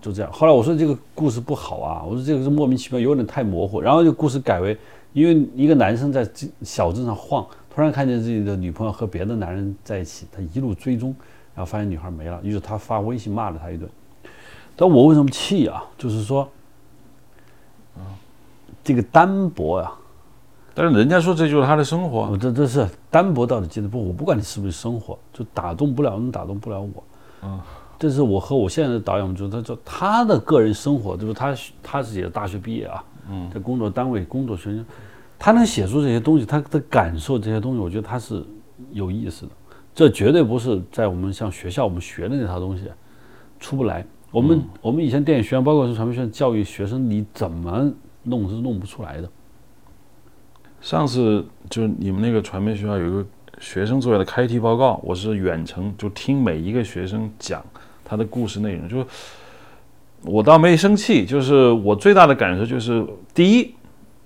[0.00, 0.32] 就这样。
[0.32, 3.80] 后来我说这个故事不好啊，我说这个是莫名其妙，有点太模糊。
[3.80, 4.76] 然后这故事改为，
[5.12, 6.28] 因为一个男生在
[6.62, 11.14] 小镇上晃，突然看见自己的女朋友和别的男人在一起，他一路追踪，
[11.54, 13.88] 然后发现女孩没了，于是他发微信骂了他一顿。
[14.74, 15.84] 但我为什么气啊？
[15.96, 16.48] 就是说。
[18.84, 19.92] 这个单薄啊，
[20.74, 22.28] 但是人家说这就是他的生活。
[22.30, 24.06] 我这这是单薄到底记得不？
[24.08, 27.02] 我不管你是不是生活，就打动不了你，打动不了我。
[27.42, 27.58] 嗯，
[27.98, 34.84] 这是我和我现在的导演们，就他说他的个人生活，就是他他自己的大学毕业啊，嗯，在工作单位工作学生，
[35.38, 38.44] 他能写出这些东西，他的感受这些东西，我觉得他是
[38.92, 39.52] 有意思的。
[39.94, 42.84] 这绝对不是在我们像学校我们学的那套东西
[43.60, 44.04] 出不来。
[44.32, 47.90] 我们我们以前电影学院，包括是传媒学院教育学生，你怎么？
[48.24, 49.30] 弄是弄不出来的。
[50.80, 53.24] 上次就是你们那个传媒学校有一个
[53.58, 57.64] 学生作业的开题报告，我是远程就听每一个学生讲
[58.04, 59.06] 他的故事内容，就
[60.22, 63.74] 我倒没生气，就是我最大的感受就是，第一，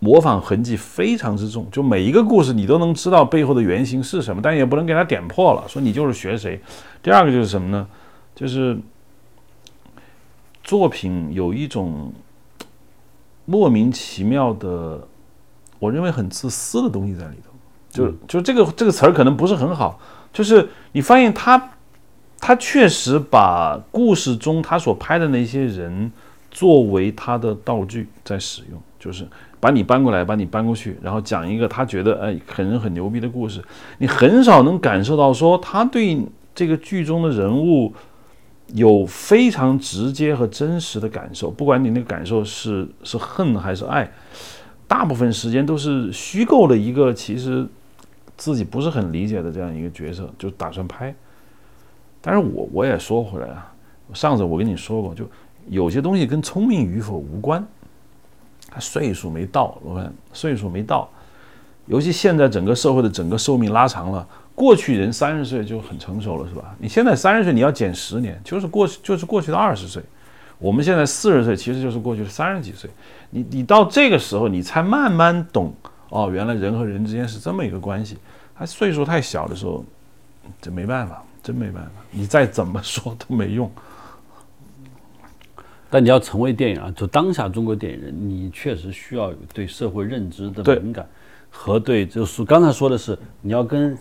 [0.00, 6.60] 模仿痕迹非常之重，就每一个故事你都能知道背后的原型是什么，但也不能给他点破了，说你就是学谁。
[7.00, 7.86] 第二个就是什么呢？
[8.34, 8.76] 就是
[10.64, 12.12] 作品有一种。
[13.50, 15.08] 莫名其妙的，
[15.78, 17.50] 我认为很自私的东西在里头，
[17.88, 19.98] 就就这个这个词儿可能不是很好，
[20.34, 21.70] 就是你发现他，
[22.38, 26.12] 他确实把故事中他所拍的那些人
[26.50, 29.26] 作为他的道具在使用，就是
[29.58, 33.64] 把你搬过来，把你搬过去，然后讲一个他觉得哎很人很牛逼的故事，
[33.96, 36.22] 你很少能感受到说他对
[36.54, 37.94] 这个剧中的人物。
[38.74, 44.10] 有非常直接和真实的感受，不管你那个感受是是恨还是爱，
[44.86, 47.66] 大部分时间都是虚构的一个其实
[48.36, 51.14] 自己不是很理解的这样一个角色，就打算拍。
[52.20, 53.72] 但是我我也说回来啊，
[54.12, 55.24] 上次我跟你说过，就
[55.68, 57.66] 有些东西跟聪明与否无关，
[58.68, 61.08] 他岁数没到，我看岁数没到，
[61.86, 64.28] 尤其现在整个社会的整个寿命拉长了。
[64.58, 66.74] 过去人三十岁就很成熟了，是吧？
[66.80, 70.02] 你现在三十岁，你要减十年，就是过去就是过去的二十岁。
[70.58, 72.90] 我们现在四十岁，其实就是过去的三十几岁。
[73.30, 75.72] 你你到这个时候，你才慢慢懂
[76.08, 78.18] 哦，原来人和人之间是这么一个关系。
[78.56, 79.84] 他岁数太小的时候，
[80.60, 81.90] 这没办法，真没办法。
[82.10, 83.70] 你再怎么说都没用。
[85.88, 91.06] 但你要成为电影啊，就当下中国电影人，你确实需要有对社会认知的敏感，
[91.48, 93.96] 和对就是刚才说的是你要跟。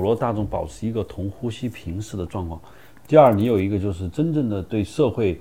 [0.00, 2.58] 普罗大众保持一个同呼吸平视的状况。
[3.06, 5.38] 第二，你有一个就是真正的对社会、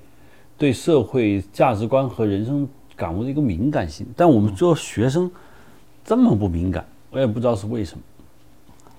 [0.58, 4.06] 对社会价值观和人生感悟的一个敏感性。
[4.18, 5.32] 但我们做学生
[6.04, 8.04] 这么不敏感，我也不知道是为什么。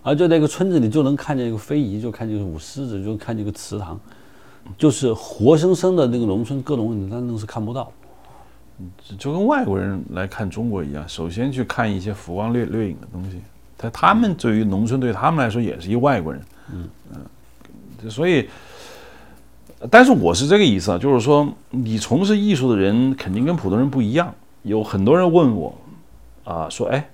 [0.03, 4.01] 而就那个村子里就能看见一个非遗，就看见舞狮子，就看见一个祠堂，
[4.79, 7.93] 就是活生生的那个农村各种问题，他那是看不到。
[9.19, 13.43] 就跟外国人来看中国一样，首先去看一些浮光掠掠影的东西。
[13.81, 18.47] 他他们对于农村，对他们来说也是一外国人，嗯嗯，所以，
[19.91, 24.35] 但是我是这个意思啊，就是说，你从事艺术的人肯定跟普通人不一样。
[24.65, 25.75] 有很多人问我，
[26.45, 27.09] 啊，说，哎，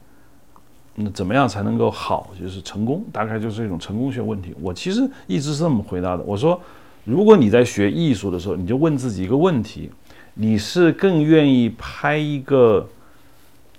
[0.96, 3.04] 那怎么样才能够好，就是成功？
[3.12, 4.52] 大概就是一种成功学问题。
[4.60, 6.24] 我其实一直是这么回答的。
[6.24, 6.60] 我说，
[7.04, 9.88] 如果你在学艺术的时候，你就问自己一个问题：
[10.34, 12.88] 你是更愿意拍一个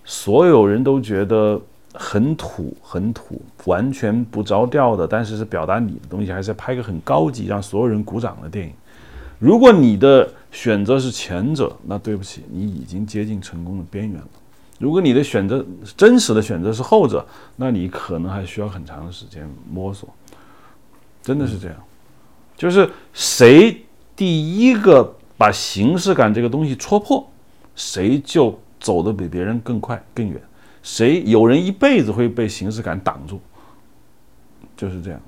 [0.05, 1.61] 所有人都觉得。
[1.99, 8.73] 很土，很土，完全不着调的，但是是表达你的东西，还是拍个很高级，让所有人鼓掌的电影。
[9.39, 14.27] 如果你的选择是前者，那对不起，你已经接近成功的边缘了。
[14.79, 20.07] 如果你的选择真实的选择是后者，那你可能还需要很长的时间摸索。
[21.23, 21.75] 真的是这样，
[22.55, 23.83] 就是谁
[24.15, 27.27] 第一个把形式感这个东西戳破，
[27.75, 30.41] 谁就走得比别人更快更远。
[30.87, 33.41] 谁有人一辈子会被形式感挡住，
[34.77, 35.19] 就是这样。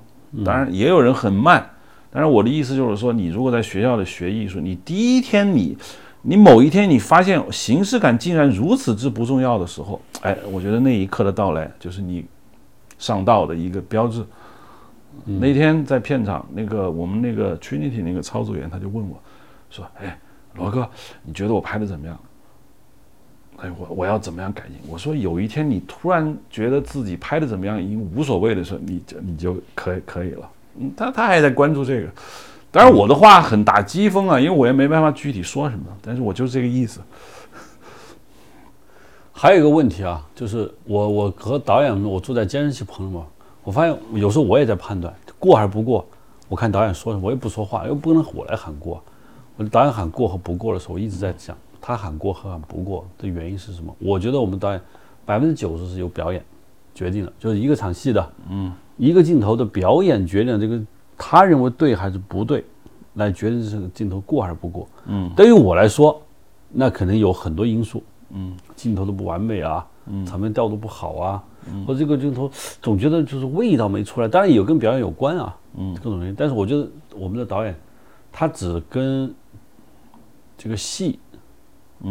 [0.46, 1.70] 当然也有人很慢，
[2.10, 5.78] 但是我的意思就是说，你如果在学校里学艺术，你第一天你，
[6.22, 12.26] 你某一天你发现形式感竟然如此之不重要的时候，哎，我觉得那一刻的到来就是你
[12.98, 14.26] 上道的一个标志。
[15.26, 19.22] 那天在片场，那个我们那个 Trinity 那个操作员他就问我，
[19.70, 20.18] 说：“哎，
[20.56, 20.90] 罗哥，
[21.24, 22.18] 你觉得我拍的怎么样？”
[23.62, 24.78] 哎，我我要怎么样改进？
[24.88, 30.50] 我说有一天你突然觉得自己拍的怎么样已经无所谓的时候，你就你就可以可以了。
[30.78, 32.08] 嗯，他他还在关注这个，
[32.72, 37.02] 当然我的话很打击风啊，因为我也没办法具体说什么，但是我就是这个意思。
[39.32, 43.26] 还有一个问题啊，就是我我和导演，我住在监视器棚嘛，
[43.64, 46.06] 我发现有时候我也在判断过还是不过。
[46.48, 49.02] 我看导演说什么，我也不说话，又不能我来喊过。
[49.56, 51.56] 我导演喊过和不过的时候，我一直在想。
[51.82, 53.96] 他喊过和喊不过的原因是什么？
[54.00, 54.82] 我觉得我们导演
[55.26, 56.44] 百分之九十是由表演
[56.94, 60.82] 决定的，就是一个场戏的，嗯，一个镜头的表演决定了这个
[61.18, 62.66] 他认为对还是不对，
[63.14, 64.88] 来决定这个镜头过还是不过。
[65.06, 66.22] 嗯，对于我来说，
[66.72, 71.44] 那可能有很多因素，嗯，镜头的不完美啊，嗯，场面调度不好啊，
[71.88, 76.36] 或者这个镜头总觉得就是味道没出来，当然有跟表演有关啊，嗯，各种原因。
[76.36, 77.74] 但是我觉得我们的导演
[78.32, 79.34] 他只跟
[80.58, 81.18] 这个戏。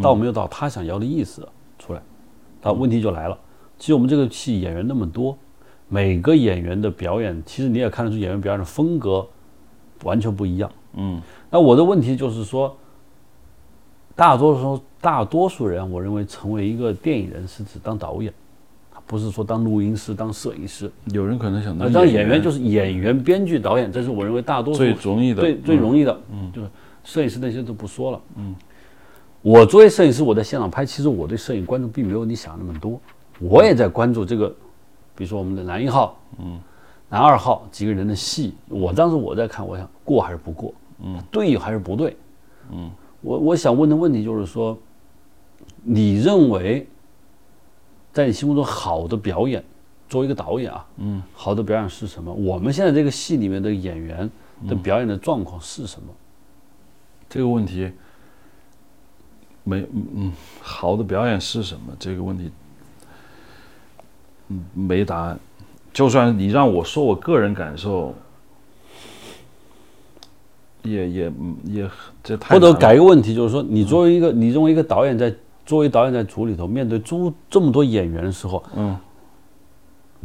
[0.01, 1.47] 到没有到他想要的意思
[1.77, 2.01] 出来，
[2.61, 3.37] 那问题就来了。
[3.77, 5.37] 其实我们这个戏演员那么多，
[5.87, 9.25] 每个演员的表演，其实你也看得出演员表演的风格
[10.03, 10.69] 完全不一样。
[10.95, 12.75] 嗯，那我的问题就是说，
[14.15, 18.33] 大多数大多数人，我认为成为一个电影人是指当导演，
[19.07, 20.91] 不是说当录音师、当摄影师。
[21.13, 26.19] 有人可能想当演员，就是演员、编剧、导演，这是我认为大多数最容易的、最最容易的。
[26.31, 26.67] 嗯，就是
[27.03, 28.21] 摄影师那些都不说了。
[28.35, 28.53] 嗯。
[29.41, 32.99] 我作为摄影师，我在现场拍，其实我对摄影关注并没有你想那么多。
[33.39, 34.49] 我也在关注这个，
[35.15, 36.59] 比如说我们的男一号，嗯，
[37.07, 38.53] 男二号几个人的戏。
[38.67, 42.17] 我当时我在看，我想过还是不过，嗯，对还是不对，
[42.71, 44.77] 嗯，我我想问的问题就是说，
[45.83, 46.85] 你认为，
[48.11, 49.63] 在你心目中好的表演，
[50.09, 52.33] 作为一个导演啊，嗯，好的表演是什么？
[52.33, 54.29] 我们现在这个戏里面的演员
[54.67, 56.09] 的表演的状况是什么？
[57.29, 57.89] 这个问题。
[59.63, 61.93] 没，嗯，好的表演是什么？
[61.99, 62.51] 这个问题，
[64.47, 65.39] 嗯，没答案。
[65.93, 68.13] 就算你让我说我个人感受，
[70.83, 71.33] 也也
[71.65, 71.89] 也
[72.23, 75.33] 这太或者改一个问题，就是说，你作为一个，你认为一个导演在
[75.65, 78.97] 作为导演在组里头面对诸这么多演员的时候，嗯，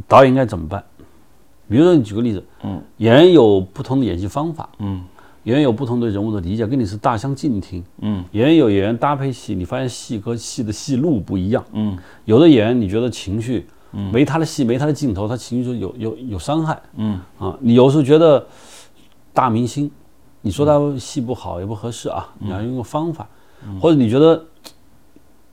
[0.07, 0.83] 导演应该怎么办？
[1.67, 5.03] 比如说，你举个例子，嗯，演员有不同的演戏方法，嗯。
[5.45, 7.83] 演员有不同的人物的理解，跟你是大相径庭。
[8.01, 11.63] 嗯，演员有演员搭配戏，你发现戏和戏的戏路不一样。
[11.73, 13.67] 嗯，有的演员你觉得情绪，
[14.11, 16.81] 没他的戏，没他的镜头，他情绪就有有有伤害。
[16.95, 18.43] 嗯，啊，你有时候觉得
[19.33, 19.89] 大明星，
[20.41, 23.29] 你说他戏不好也不合适啊，你要用个方法，
[23.79, 24.43] 或者你觉得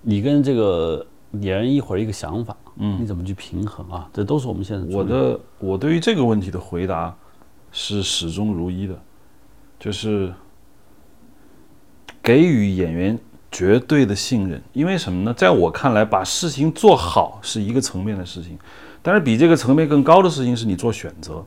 [0.00, 4.08] 你跟这个演员一会儿一个想法，嗯，你怎么去平衡啊？
[4.10, 7.14] 这都是我们现在我的我对于这个问题的回答
[7.70, 8.98] 是始终如一的。
[9.82, 10.32] 就是
[12.22, 13.18] 给予演员
[13.50, 15.34] 绝对的信任，因为什么呢？
[15.34, 18.56] 在我看来，把事情做好是一个层面的事情，
[19.02, 21.44] 但是比这个层面更高的事情是你做选择，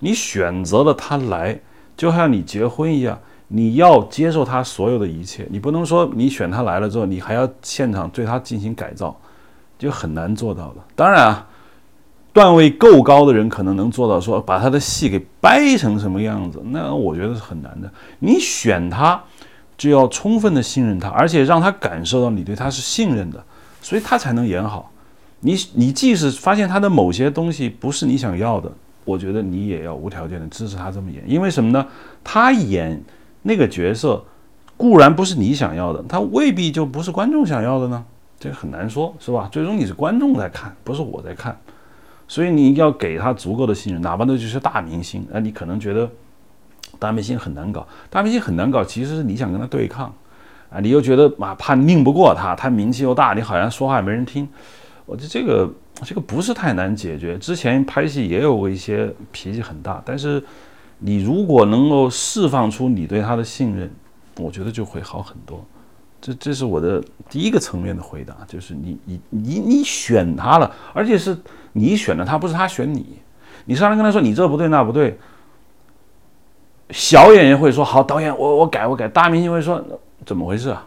[0.00, 1.58] 你选择了他来，
[1.96, 9.18] 就像你结婚一样，你要接受他所有的一切，你不能说你选他来了之后，你还要现场对他进行改造，
[9.78, 10.84] 就很难做到的。
[10.94, 11.46] 当然啊。
[12.32, 17.90] 段位够高的人可能能做到，说把他的戏给掰成什么样子，那我觉得是很难的。
[18.20, 19.20] 你选他，
[19.76, 23.44] 就要充分的信任他，而且让他感受到你对他是信任的，
[23.82, 24.90] 所以他才能演好。
[25.40, 28.70] 你你即使发现他的某些东西不是你想要的，
[29.04, 31.86] 我觉得你也要无条件的支持他这么演，因为什么呢？
[32.22, 33.02] 他演
[33.42, 34.22] 那个角色
[34.76, 38.04] 固然不是你想要的，他未必就不是观众想要的呢，
[38.38, 39.48] 这个很难说，是吧？
[39.50, 41.58] 最终你是观众在看，不是我在看。
[42.30, 46.08] 所以你要给他足够的信任，哪怕那就是大明星，那你可能觉得
[46.96, 50.14] 大明星很难搞，大明星很难搞，其实是你想跟他对抗，
[50.70, 54.48] 啊，你又觉得啊怕拧不过他，他名气又大，你好像说话也没人听，
[55.06, 55.68] 我觉得这个
[56.04, 57.36] 这个不是太难解决。
[57.36, 60.40] 之前拍戏也有过一些脾气很大，但是
[61.00, 63.90] 你如果能够释放出你对他的信任，
[64.38, 65.66] 我觉得就会好很多。
[66.20, 71.36] 这这是我的第一个层面的回答，就是你你你你选他了，而且是
[71.72, 73.18] 你选了他，不是他选你。
[73.64, 75.18] 你上来跟他说你这不对那不对，
[76.90, 79.82] 小演员会说好，导演我我改我改，大明星会说
[80.26, 80.86] 怎么回事啊？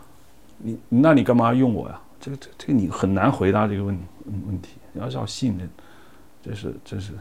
[0.57, 1.99] 你那你干嘛用我呀？
[2.19, 4.03] 这个这这个你很难回答这个问题
[4.47, 5.69] 问题，你要是要信任，
[6.41, 7.13] 这是这是。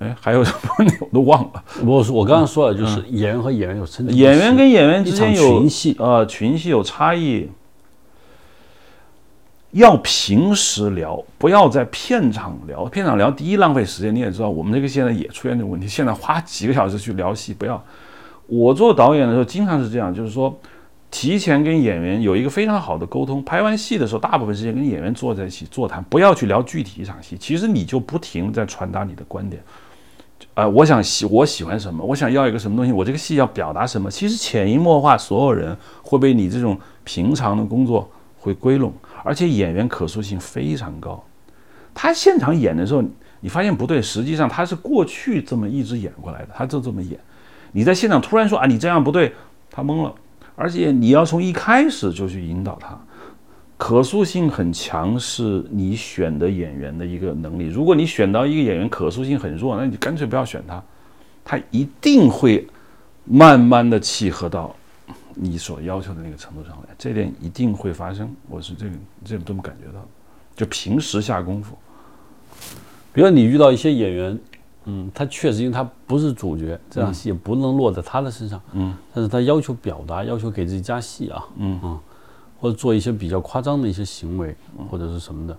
[0.00, 1.64] 哎，还有什么问 题我都忘了。
[1.84, 7.48] 我我刚刚说了，就是演员和演员有成演员跟演员之间有群戏啊，群戏有差异。
[9.72, 12.86] 要平时聊，不要在片场聊。
[12.86, 14.12] 片场聊，第一浪费时间。
[14.12, 15.86] 你也知道，我们这个现在也出现这个问题。
[15.86, 17.80] 现在花几个小时去聊戏，不要。
[18.48, 20.58] 我做导演的时候，经常是这样，就是说，
[21.08, 23.44] 提前跟演员有一个非常好的沟通。
[23.44, 27.36] 拍完戏的时候，大部分时间跟演员坐在一起座谈，不要去聊具体一场戏。
[27.38, 29.62] 其实你就不停在传达你的观点。
[30.60, 34.10] 啊，我想喜我喜欢什么，我想要一个什么东西，我这个戏要表达什么。
[34.10, 38.06] 其实潜移默化，所有人会被你这种平常的工作
[38.38, 38.92] 会归拢。
[39.24, 41.22] 而且演员可塑性非常高，
[41.94, 43.02] 他现场演的时候，
[43.40, 47.18] 你发现不对，实际上他是过去这么一直演过来的，他就这么演。
[47.72, 49.34] 你在现场突然说啊，你这样不对，
[49.70, 50.14] 他懵了。
[50.56, 52.98] 而且你要从一开始就去引导他，
[53.80, 57.64] 可塑性很强，是你选的演员的一个能力。
[57.64, 60.82] 如果你选到一个演员可塑性很弱，那你干脆不要选他，
[61.42, 62.68] 他一定会
[63.24, 64.76] 慢慢的契合到。
[65.34, 68.30] 你所要求的那个程度上来，这点一定会发生。
[68.50, 68.92] 我是这个
[69.24, 70.06] 这这么感觉到，
[70.54, 71.74] 就平时下功夫。
[73.14, 74.38] 比如你遇到一些演员，
[74.84, 81.98] 嗯，他确实因为他不是主角，这场戏也不能落在他的身上，嗯，但是他要求表达，要求给自己加戏啊，嗯啊，
[82.60, 84.54] 或者做一些比较夸张的一些行为，
[84.90, 85.56] 或者是什么的。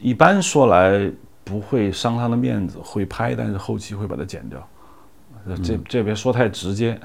[0.00, 1.12] 一般说来
[1.44, 4.66] 不会伤他的面子，会拍，但是后期会把它剪掉。
[5.64, 6.98] 这这别说太直接，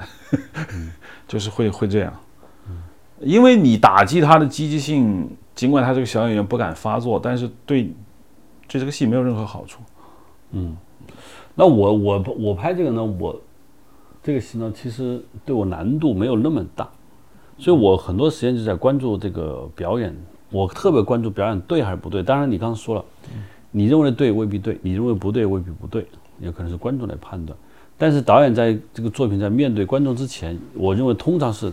[1.26, 2.12] 就是会会这样，
[3.20, 7.84] 因为你打击他的积极性，尽管他这个小演员不敢发作，但是对
[8.68, 9.80] 对这个戏没有任何好处。
[10.50, 10.76] 嗯，
[11.54, 13.40] 那我我我拍这个呢，我
[14.22, 16.88] 这个戏呢，其实对我难度没有那么大，
[17.58, 20.14] 所以我很多时间就在关注这个表演，
[20.50, 22.22] 我特别关注表演对还是不对。
[22.22, 23.04] 当然，你刚刚说了，
[23.70, 26.06] 你认为对未必对，你认为不对未必不对，
[26.40, 27.56] 有可能是观众来判断。
[27.96, 31.72] 但是导演在这个作品在面对观众之前，我认为通常是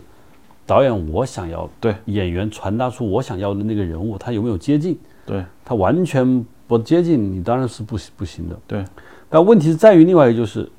[0.67, 4.98] 导演我想要对演员传达出我想要的那个人物，他有没有接近？
[5.26, 8.58] 对他完全不接近，你当然是不不行的。
[8.67, 8.86] 对，
[9.30, 10.70] 但问题是在于另外一个就是，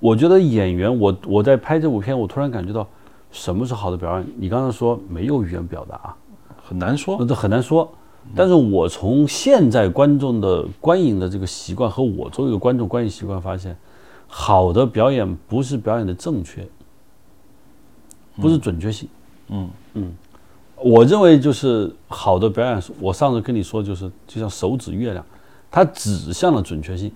[0.00, 2.88] 我觉得演员，我我在拍这部片，我突然感觉到
[3.30, 4.26] 什么是好的表演。
[4.36, 6.14] 你刚才说没有语言表达，
[6.62, 7.90] 很难说，那这很难说。
[8.34, 13.76] 但是我从现在观众的观影的这个习惯和我作为一个观众观影习惯发现。
[14.30, 16.68] 好的表演不是表演的正确，
[18.36, 19.08] 不是准确性。
[19.48, 20.12] 嗯嗯，
[20.76, 22.82] 我认为就是好的表演。
[23.00, 25.24] 我上次跟你说，就是就像手指月亮，
[25.70, 27.10] 它指向了准确性，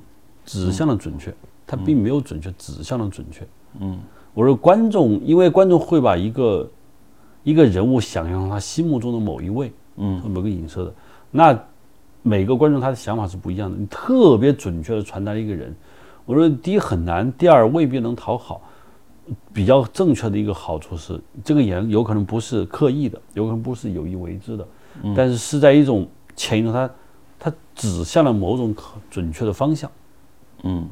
[0.46, 1.34] 指向了准确，
[1.66, 3.46] 它并没有准确，指向了准确。
[3.78, 4.00] 嗯，
[4.34, 6.70] 我说观众，因为观众会把一个
[7.42, 10.94] 一个人物想象成他心目中的某一位，嗯，某个影射的，
[11.30, 11.58] 那
[12.22, 13.76] 每个观众他的想法是不一样的。
[13.76, 15.74] 你特别准确的传达一个人。
[16.24, 18.60] 我说第一很难，第二未必能讨好。
[19.52, 24.66] 比较正确的一个好处是，这个演员有可能不是刻意的，有可能不是有意为之的，
[25.16, 26.90] 但是是在一种潜移默他
[27.38, 29.90] 他指向了某种可准确的方向。
[30.64, 30.88] 嗯，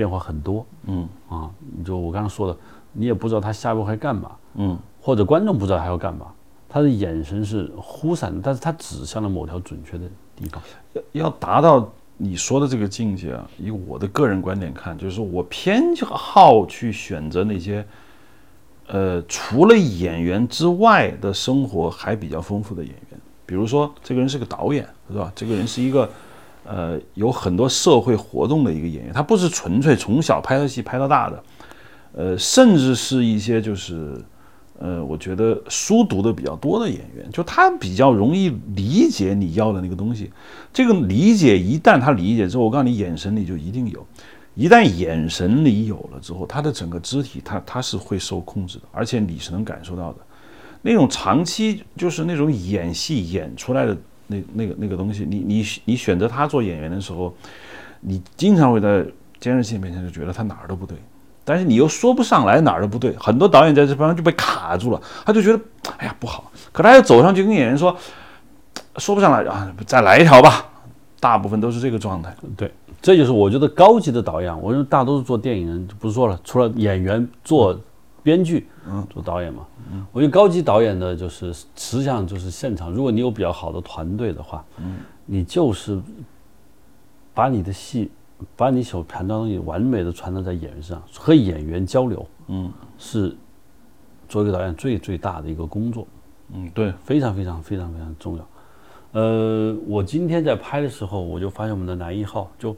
[0.00, 0.64] 变化很多。
[0.86, 1.50] 嗯啊，
[1.84, 2.56] 就我刚刚说的，
[2.92, 4.30] 你也不知道他下一步会干嘛。
[4.54, 6.26] 嗯，或者观众不知道他要干嘛，
[6.68, 10.62] 他的眼神是忽闪的，但是他指向了某条准确的地方。
[10.94, 11.86] 要要达到。
[12.22, 17.82] 你说的这个境界啊，以我的个人观点看，就是说我偏好去选择那些，
[18.88, 23.18] 呃，除了演员之外的生活还比较丰富的演员。
[23.46, 25.32] 比如说，这个人是个导演，是吧？
[25.34, 26.06] 这个人是一个，
[26.70, 29.12] 呃，有很多社会活动的一个演员。
[29.12, 31.42] 他不是纯粹从小拍的戏拍到大的，
[32.12, 34.22] 呃，甚至是一些就是。
[34.82, 40.30] 呃，我觉得书读的比较多的演员，就他比较容易理解你要的那个东西。
[40.72, 44.06] 这个理解一旦他理解之后，我告诉你，眼神里就一定有。
[44.54, 50.20] 一旦眼神里有了之后，他的整个肢体，他他是会受控制的，而且你是能感受到的。
[50.80, 53.94] 那种长期就是那种演戏演出来的
[54.30, 57.34] 那那个那个东西，你你你选择他做演员的时候，
[58.00, 59.04] 你经常会在
[59.40, 60.96] 监视器面前就觉得他哪儿都不对。
[61.42, 65.60] 但是你又说不上来哪儿都不对，很多导演在这方面就被卡住了，他就觉得
[65.96, 67.96] 哎呀不好，可他又走上去跟演员说，
[68.98, 70.64] 说不上来啊，再来一条吧，
[71.18, 72.32] 大部分都是这个状态。
[72.56, 72.72] 对，
[73.02, 77.76] 这就是我觉得高级的导演，我认为大多数做电影人就不说了，除了演员做
[78.22, 79.62] 编剧，嗯，做导演嘛，
[79.92, 86.00] 嗯，我觉得高级导演的就是实际上就是现场，如果你有比较好的团队的话，嗯，你就是
[87.34, 88.10] 把你的戏
[88.56, 92.72] 把你所谈到的东西完美的传达在演员身上，和演员交流，嗯。
[93.02, 93.34] 是
[94.28, 96.06] 做一个导演最最大的一个工作，
[96.52, 98.46] 嗯，对，非常非常非常非常重要。
[99.12, 102.70] 呃，我今天在拍的时候，我就发现我们的男一号就，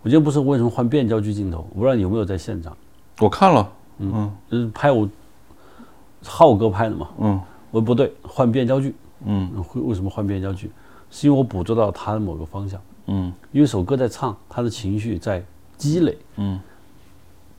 [0.00, 2.74] 我今天不是为什么换变焦距镜头，我不知道你有没有在现场，
[3.18, 4.32] 我看了，嗯。
[4.48, 5.06] 就是拍我
[6.24, 8.94] 浩哥拍的嘛，嗯我说不对，换变焦距，
[9.24, 10.70] 嗯会为什么换变焦距？
[11.10, 15.44] 是因为我捕捉到他的某个方向，嗯因为首歌在唱，他的情绪在
[15.76, 16.58] 积累，嗯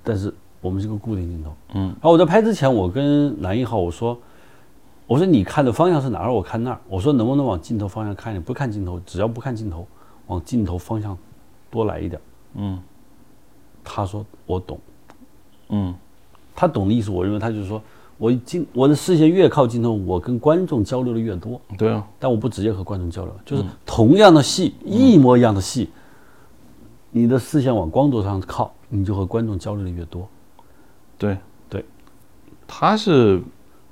[0.03, 1.53] 但是我们是个固定镜头。
[1.73, 4.17] 嗯然后我在拍之前，我跟男一号我说，
[5.07, 6.33] 我说你看的方向是哪儿？
[6.33, 6.79] 我看那儿。
[6.87, 8.41] 我说能不能往镜头方向看一点？
[8.43, 9.85] 不看镜头，只要不看镜头，
[10.27, 11.17] 往镜头方向
[11.69, 12.21] 多来一点。
[12.55, 12.81] 嗯
[13.83, 14.79] 他说我懂，
[15.69, 15.93] 嗯
[16.55, 17.81] 他懂的意思，我认为他就是说
[18.17, 21.59] 我镜我的视线越靠近头，我跟观众交流的越多。
[21.77, 25.89] 对啊，但我不直接和观众交流，就是同样的戏，一模一样的戏，
[27.11, 30.27] 你的视线往光头上靠，你就和观众交流的越多。
[31.17, 31.37] 对
[31.69, 31.83] 对，
[32.65, 33.41] 他是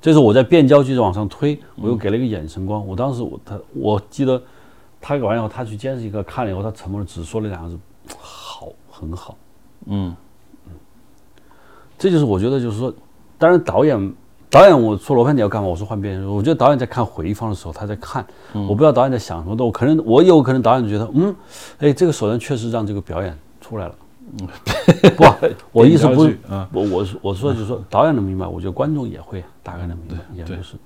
[0.00, 2.86] 这是我在变焦距往上推，我又给了一个眼神光。
[2.86, 4.42] 我当时我他我记得
[5.00, 7.78] 他搞完以后，他去监视一个看了以后，他沉默了，只说了两个字：
[8.18, 9.36] 好，很好。
[9.86, 10.16] 嗯
[11.98, 12.92] 这就是我觉得就是说，
[13.44, 14.12] 当然导演
[14.48, 15.68] 导演我说罗盘你要干嘛？
[15.68, 16.26] 我说换变焦距。
[16.26, 18.24] 我觉得导演在看回放的时候，他在看，
[18.54, 19.54] 我不知道导演在想什么。
[19.54, 21.36] 但我可能我有可能导演觉得，嗯，
[21.78, 23.94] 哎，这个手段确实让这个表演出来了。
[24.38, 24.48] 嗯
[25.14, 25.24] 不，
[25.72, 26.38] 我意思不是
[26.72, 30.76] 我我是我说就是说导演能明白，我觉得观众也会大概能明白，也对就是。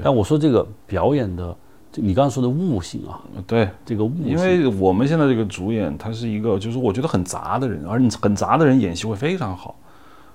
[0.00, 1.56] 但我说这个表演的，
[1.96, 3.18] 你刚刚说的悟性啊，
[3.48, 9.74] 对，这个悟性，因为我们现在这个主演，他是一个就是我觉得很杂的人，而很杂的人演戏会非常好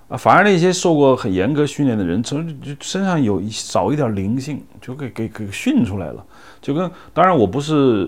[0.07, 6.23] 啊，反而那些受过很严格训练的人，从就身上有一少一点灵性，就给给给训出来了。
[6.61, 8.07] 就跟当然我不是、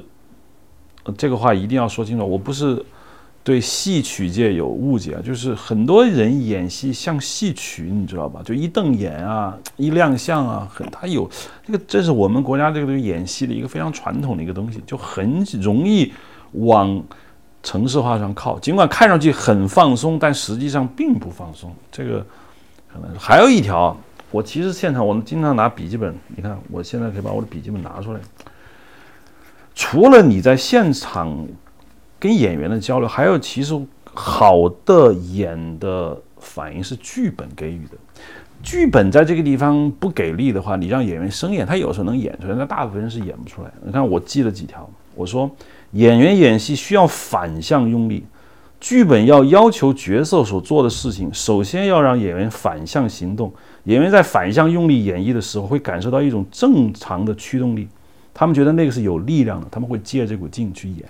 [1.18, 2.84] 这个话一定要说清楚，我不是
[3.44, 8.42] 对戏曲界有误解啊，就是很多人演戏像戏曲，你知道吧？
[8.44, 11.28] 就一瞪眼啊，一亮相啊，很他有
[11.66, 16.12] 这个，这是我们国家这个对演戏的一个非常传统的一个东西，就很容易
[16.52, 17.02] 往
[17.68, 18.58] 城市化上靠。
[18.60, 21.76] 尽管看上去很放松，但实际上并不放松。
[21.92, 22.26] 这个
[22.94, 23.98] 可能还有一条，
[24.32, 28.20] 我其实现场我们经常拿笔记本，你看我现在可以把我的笔记本拿出来。
[29.76, 31.46] 除了你在现场
[32.18, 33.78] 跟演员的交流，还有其实
[34.14, 37.98] 好的演的反应是剧本给予的。
[38.64, 43.70] 剧本在这个地方不给力的话，你让演员生演，他有时候能演出来，但大部分人是演不出来。
[43.84, 45.52] 你看我记了几条，我说
[45.98, 48.24] 演员演戏需要反向用力，
[48.80, 53.52] 剧本要要求角色所做的事情，首先要让演员反向行动。
[53.86, 57.88] 演员在反向用力演绎的时候，会感受到一种正常的驱动力，
[58.32, 61.04] 他们觉得那个是有力量的，他们会借这股劲去演。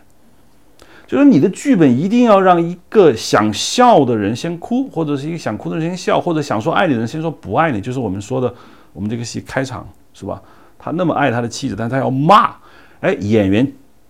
[1.05, 8.53] 就是你的剧本一定要让一个想笑的人先哭，或者是一个想哭的人先笑，或者想说爱你的人先说不爱你，就是我们说的
[8.93, 10.41] 我们这个戏开场是吧？
[10.79, 12.55] 他那么爱他的妻子，但他要骂，
[13.01, 13.69] 哎，演员，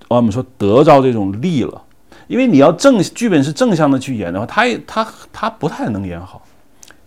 [0.09, 1.83] 我们说得着这种力了，
[2.27, 6.41] 因为你要正剧本是正向的去演的话，他也他他不太能演好，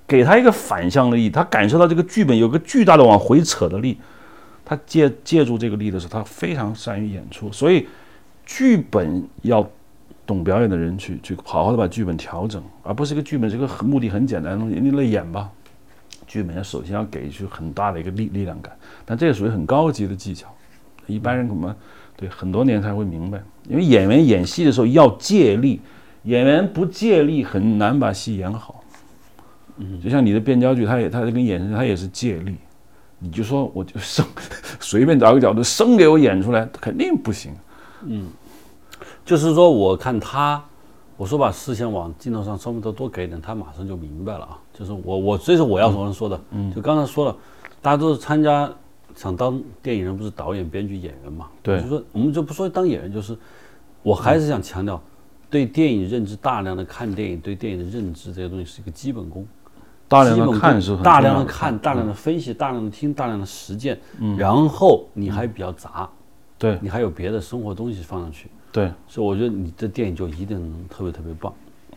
[0.06, 3.98] 给他一个反向的力，他感受到这个剧本有个巨大的往回扯的力，
[4.64, 7.86] 他借借助这个力的时候，他非常善于演出，所以
[8.44, 9.68] 剧本要。
[10.26, 15.50] 懂表演的人去去好好的把剧本调整，而不是一个剧本，这个很目的很简单的东西，你来演吧。
[16.24, 18.72] 剧本要首先要给出很大的一个力力量感，
[19.04, 20.46] 但这也属于很高级的技巧，
[21.08, 21.74] 一般人可能
[22.16, 23.42] 对很多年才会明白。
[23.68, 25.80] 因为演员演戏的时候要借力，
[26.24, 28.82] 演员不借力很难把戏演好。
[29.76, 32.56] 嗯，就像你的变焦距，他也他这跟眼神他也是借力，
[33.18, 34.24] 你就说我就生
[34.78, 37.52] 随便找个角度生给我演出来，肯定不行。
[38.04, 38.28] 嗯
[39.24, 40.62] 就是说，我看他，
[41.16, 44.58] 我说把视线往镜头上稍微多多给点，他马上就明白了啊。
[44.74, 47.36] 就是我我这是我要所说的，嗯，就刚才说了，
[47.80, 48.68] 大家都是参加
[49.20, 51.46] 想当电影人，不是导演、编剧、演员嘛？
[51.62, 53.36] 对就说我们就不说当演员，就是
[54.02, 54.98] 我还是想强调，
[55.50, 59.46] 对电影认知大量的看电影，对电影的认知这些东西是一个基本功。
[60.08, 64.00] 大量的看是很大量的看，大量的分析，大量的听，大量的实践，
[64.38, 66.08] 然后你还比较杂，
[66.56, 71.52] 对你还有别的生活东西放上去，对所以我觉得你的电影就一定能特别特别棒。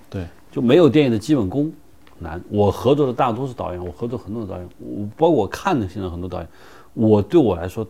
[0.09, 1.71] 对，就没有电影的基本功
[2.19, 2.39] 难。
[2.49, 6.47] 我合作的大多数导演，我合作很多的导演，我包括我看的现在很多导演，
[6.93, 7.87] 我对我来说，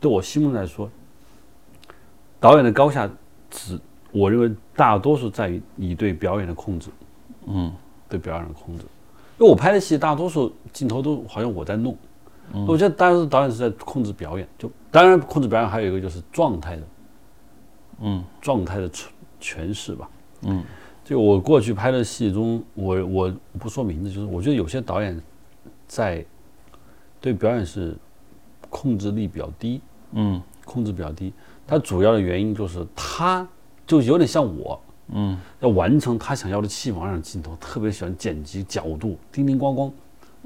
[0.00, 0.88] 对我心目中来说，
[2.38, 3.10] 导演的高下
[3.50, 3.78] 只
[4.12, 6.90] 我认为大多数在于你对表演的控制，
[7.46, 7.72] 嗯，
[8.08, 8.84] 对表演的控制。
[9.38, 11.94] 因为我拍的戏大多数镜头都好像我在弄，
[12.66, 14.48] 我觉得大多数导演是在控制表演。
[14.56, 16.82] 就当然控制表演还有一个就是状态的，
[18.00, 20.08] 嗯，状态的处诠释吧。
[20.42, 20.64] 嗯，
[21.04, 25.20] 就我过去拍的戏中，我我不说名字，就是我觉得有些导演
[25.86, 26.24] 在
[27.20, 27.94] 对表演是
[28.76, 29.80] 控制力比较低，
[30.12, 30.42] 嗯。
[30.66, 31.32] 控制比较低。
[31.66, 33.46] 他主要的原因就是他
[33.86, 34.80] 就有点像我，
[35.12, 35.38] 嗯。
[35.60, 39.92] 要完成他想要的气往上镜头，特别喜欢剪辑角度，叮叮咣咣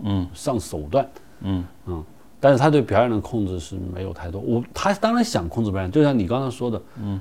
[0.05, 0.28] 嗯。
[0.33, 1.11] 上手段。
[1.41, 1.64] 嗯。
[1.87, 2.05] 嗯。
[2.39, 4.41] 但是他对表演的控制是没有太多。
[4.41, 7.20] 我他当然想控制表演，就像你刚才说的，嗯，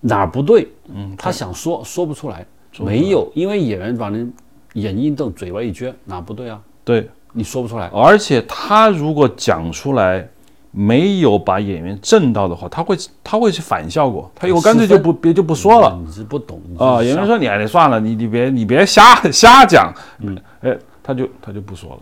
[0.00, 2.46] 哪儿不对，嗯，他想说说不出来，
[2.78, 4.32] 没有，因为演员把人
[4.74, 6.62] 眼睛一瞪，嘴巴一撅，哪不对啊？
[6.84, 7.88] 对，你说不出来。
[7.92, 10.26] 而且他如果讲出来
[10.70, 17.02] 没有把演员震到的话，他会他会是反效果，他以后干脆就不别就不说了你是不懂啊。
[17.02, 21.98] 演员说你哎，你算了，你你别你别瞎瞎讲，嗯，哎，他就他就不说了。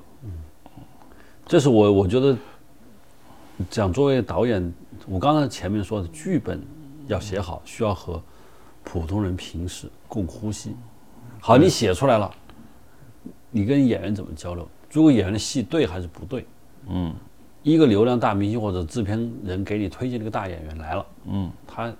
[1.44, 2.36] 这是我我觉得
[3.68, 4.72] 讲作为导演，
[5.06, 6.62] 我刚才前面说的剧本
[7.08, 8.22] 要写好，需要和
[8.84, 10.74] 普通人平时共呼吸。
[11.40, 12.30] 好，你写出来了，
[13.50, 14.66] 你跟演员怎么交流？
[14.92, 16.46] 如果演员的戏对还是不对？
[16.88, 17.12] 嗯
[17.62, 21.94] 一个流量大明星或者制片人给你推荐这个大演员来了，嗯他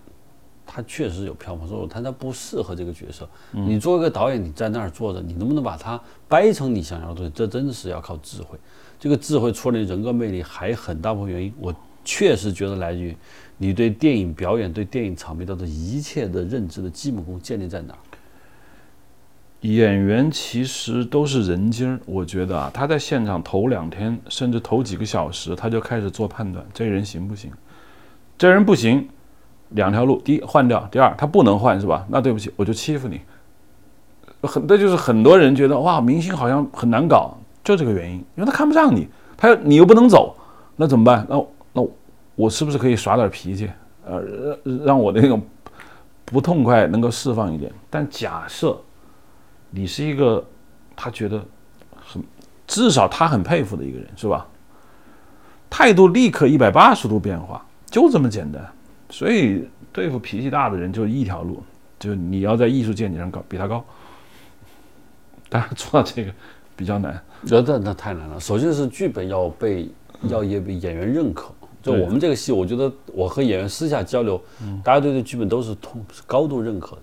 [0.66, 3.28] 他确实有票房收入，但他不适合这个角色。
[3.52, 7.32] 嗯你作为一个导演，你在那儿坐着，你能不能把它掰成你想要的东西？
[7.32, 8.58] 这真的是要靠智慧。
[8.98, 11.74] 这个智慧除了你人格魅力，还很大部分原因，我
[12.04, 13.16] 确实觉得来自于
[13.56, 17.98] 你对电影表演、对电影场面的一切的认知的基本功建立在哪儿？
[19.62, 27.48] 演员其实都是人精儿，我觉得啊，他在现场头两天甚至头几个小时，他就开始做判断，这人行不行？
[28.36, 29.08] 这人不行，
[29.68, 32.04] 两条路：第一换掉，第二他不能换，是吧？
[32.08, 33.20] 那对不起，我就欺负你。
[34.42, 39.06] 很，这就是很多人觉得哇，明星好像很难搞，就这个原因，因为他看不上你，
[39.36, 40.36] 他你又不能走，
[40.74, 41.24] 那怎么办？
[41.30, 41.40] 那
[41.74, 41.88] 那
[42.34, 43.70] 我是不是可以耍点脾气？
[44.04, 44.20] 呃，
[44.64, 45.40] 让让我的那种
[46.24, 47.70] 不痛快能够释放一点？
[47.88, 48.76] 但假设。
[49.72, 50.44] 你是一个
[50.94, 51.44] 他觉得
[51.96, 52.22] 很，
[52.66, 54.46] 至少他很佩服的一个人，是吧？
[55.68, 58.62] 态度立刻一百八十度变化，就这么简单。
[59.08, 61.62] 所以对付脾气大的人就一条路，
[61.98, 63.82] 就是你要在艺术见解上高比他高。
[65.48, 66.32] 当然做到这个
[66.76, 67.18] 比较难。
[67.46, 68.38] 觉得那太难了。
[68.38, 69.90] 首先是剧本要被
[70.28, 71.50] 要也被演员认可。
[71.82, 74.40] 就我们这个戏，我觉得我和演员私下交流，
[74.84, 77.02] 大家对这剧本都是通是高度认可的。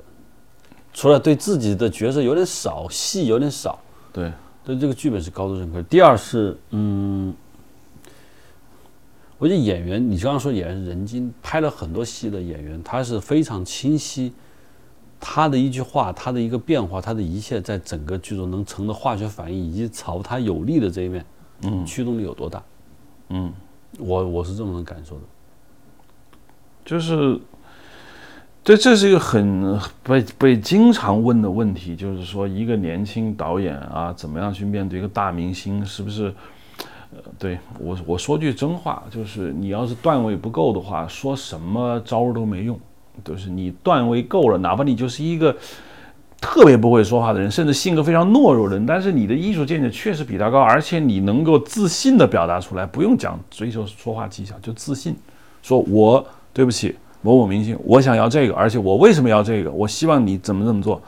[0.99, 3.79] 除了对自己的角色有点少，戏有点少，
[4.11, 4.29] 对，
[4.65, 5.81] 对这个剧本是高度认可。
[5.83, 7.33] 第二是，嗯，
[9.37, 14.33] 我觉得演员，你刚刚说演员是人精，拍了很多戏的演员，他是非常清晰，
[15.21, 21.25] 他的一句话，他的一个变化，他的一切在整个剧中能成的化学反应，以及朝他有利的这一面，
[21.61, 22.61] 嗯驱动力有多大？
[23.29, 23.53] 嗯，
[23.97, 25.21] 我我是这么能感受的。
[26.83, 27.39] 就是
[28.63, 36.33] 这这是一个很被被经常问的问题，就是说一个年轻导演啊，怎么样去面对一个大明星，是不是？
[37.11, 42.79] 呃，对我我说句真话，就是你要是段位不够的话，说什么招都没用。
[43.25, 45.53] 就是你段位够了，哪怕你就是一个
[46.39, 55.15] 特别不会说话的人，甚至性格非常懦弱的人，但是你的艺术见解确实比他高，而且你能够自信的表达出来，不用讲追求说话技巧，就自信，
[55.63, 59.71] 说我对不起某某明星，我想要这个，而且我为什么要这个？
[59.71, 61.01] 我希望你怎么怎么做，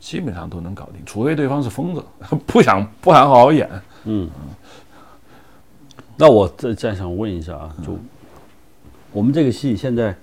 [0.00, 2.04] 基本上都能搞定，除非对方是疯子，
[2.46, 3.68] 不想不想好好演。
[4.04, 4.28] 嗯
[6.18, 7.96] 那我再再想问一下啊，就
[9.12, 10.16] 我们这个戏现在，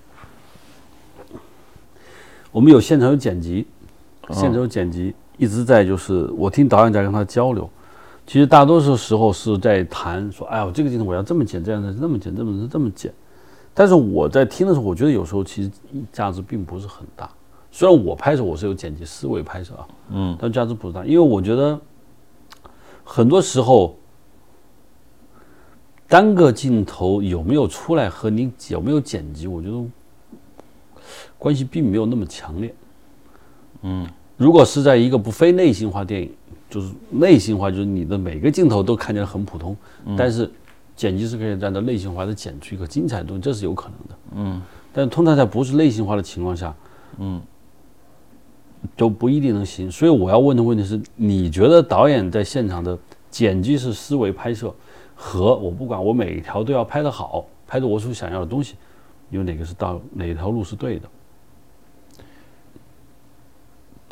[2.51, 3.67] 我们有现场有剪辑，
[4.32, 7.69] 现场有剪辑，一直在就是我听导演在跟他交流。
[8.26, 13.13] 其实大多数时候是在谈说，哎呀，我这个镜头我要这么剪，这样的这么剪，这么这么剪。
[13.74, 15.71] 但是我在听的时候，我觉得有时候其实
[16.11, 17.30] 价值并不是很大。
[17.71, 21.80] 虽然我拍摄我是有剪辑思维拍摄啊，嗯但价值不大，因为我觉得
[23.03, 23.97] 很多时候
[26.07, 29.84] 单个镜头有没有出来和你有没有剪辑，我觉得
[31.39, 32.74] 关系并没有那么强烈。
[33.82, 34.07] 嗯
[34.38, 36.32] 如果是在一个不非内心化电影，
[36.69, 39.76] 就是内心化，就是你的每个镜头都看起来很普通，
[40.17, 40.51] 但是
[40.95, 44.15] 剪辑是可以按照类型化的剪出一个精彩的东西，这是有可能的。
[44.35, 44.61] 嗯
[44.95, 46.71] 但通常在不是类型化的情况下，
[47.17, 47.41] 嗯，
[48.95, 49.91] 都不一定能行。
[49.91, 52.95] 所以我要问的问题是：你觉得导演在现场的
[53.31, 54.71] 剪辑式思维拍摄，
[55.15, 58.75] 和我不管我每一条都要拍得好，拍得我所想要的东西，
[59.31, 61.09] 有哪个是到哪条路是对的？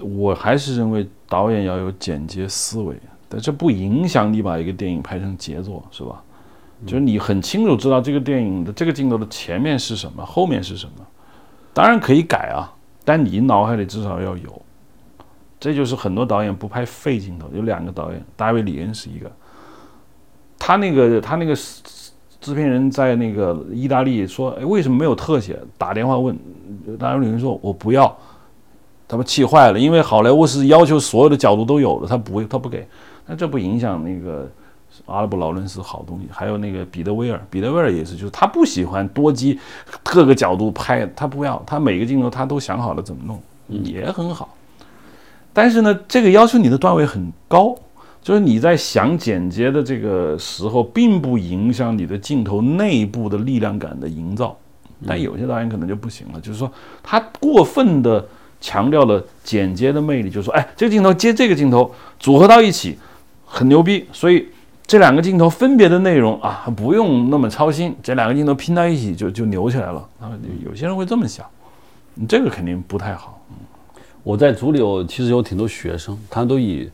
[0.04, 2.96] 我还是认为导演要有剪接思维，
[3.30, 6.24] 但这不影响你把一个电影拍成杰作，是吧？
[6.86, 11.06] 就是你很清楚知道这个电影的这个镜头的前面是什么，后面是什么，
[11.74, 12.74] 当然可以改啊，
[13.06, 14.62] 但你脑海里至少要有。
[15.60, 19.32] 这就是很多导演不拍废镜头，有两个导演，大卫·李恩是一个，
[20.58, 25.60] 他那个他那个制片人在那个意大利说，哎，为什么没有特写？
[25.78, 26.36] 打电话问，
[26.98, 28.18] 大卫·李恩说，我不要，
[29.08, 32.88] 他们气坏了，因为好莱坞是要求所有的角度都有的，他不会他不给，
[33.28, 34.50] 那这不影响那个
[35.06, 39.60] 阿拉伯劳伦斯好东西，还有那个彼得·威尔，彼得·威尔也是，就是他不喜欢多机
[40.04, 43.40] 各个角度拍，他不要，他每个镜头他都想好了怎么弄，
[43.84, 44.56] 也很好。
[45.54, 47.76] 但是呢，这个要求你的段位很高，
[48.22, 54.58] 就是你在想剪接的这个时候，并不影响你的镜头内部的力量感的营造。
[55.06, 56.72] 但有些导演可能就不行了，就是说
[57.02, 58.24] 他过分的
[58.62, 62.98] 强调了剪接的魅力，就是说，哎，这个镜头接这个镜头组合到一起
[63.44, 64.48] 很牛逼，所以
[64.92, 70.06] 这两个镜头分别的内容啊，不用那么操心，这两个镜头拼到一起就就牛起来了。
[70.20, 70.30] 啊，
[70.66, 71.46] 有些人会这么想，
[72.28, 73.42] 这个肯定不太好。
[74.22, 76.92] 我在组里有其实有挺多学生，他都以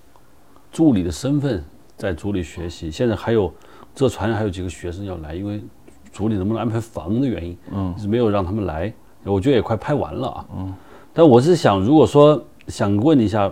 [0.71, 1.65] 助理的身份
[1.97, 2.91] 在组里学习。
[2.91, 3.51] 现在还有
[3.95, 5.59] 这船上还有几个学生要来，因为
[6.11, 8.93] 组里能不能安排房的原因，嗯，是没有让他们来。
[9.23, 10.71] 我觉得也快拍完了啊，嗯。
[11.15, 13.51] 但我是想，如果说想问一下，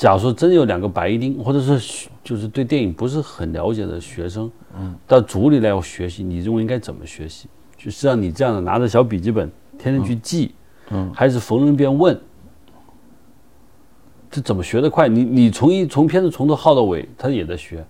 [0.00, 7.48] 假如说真有两个白丁，或者是就是对电影不是很了解的学生，嗯，到组里来要学习，你认为应该怎么学习？
[7.76, 10.54] 就是让你这样的拿着小笔记本，天天去记，
[10.88, 12.18] 嗯，还是逢人便问？
[14.30, 15.06] 这怎么学得快？
[15.06, 17.84] 你你从一从片子从头耗到尾，他也在学，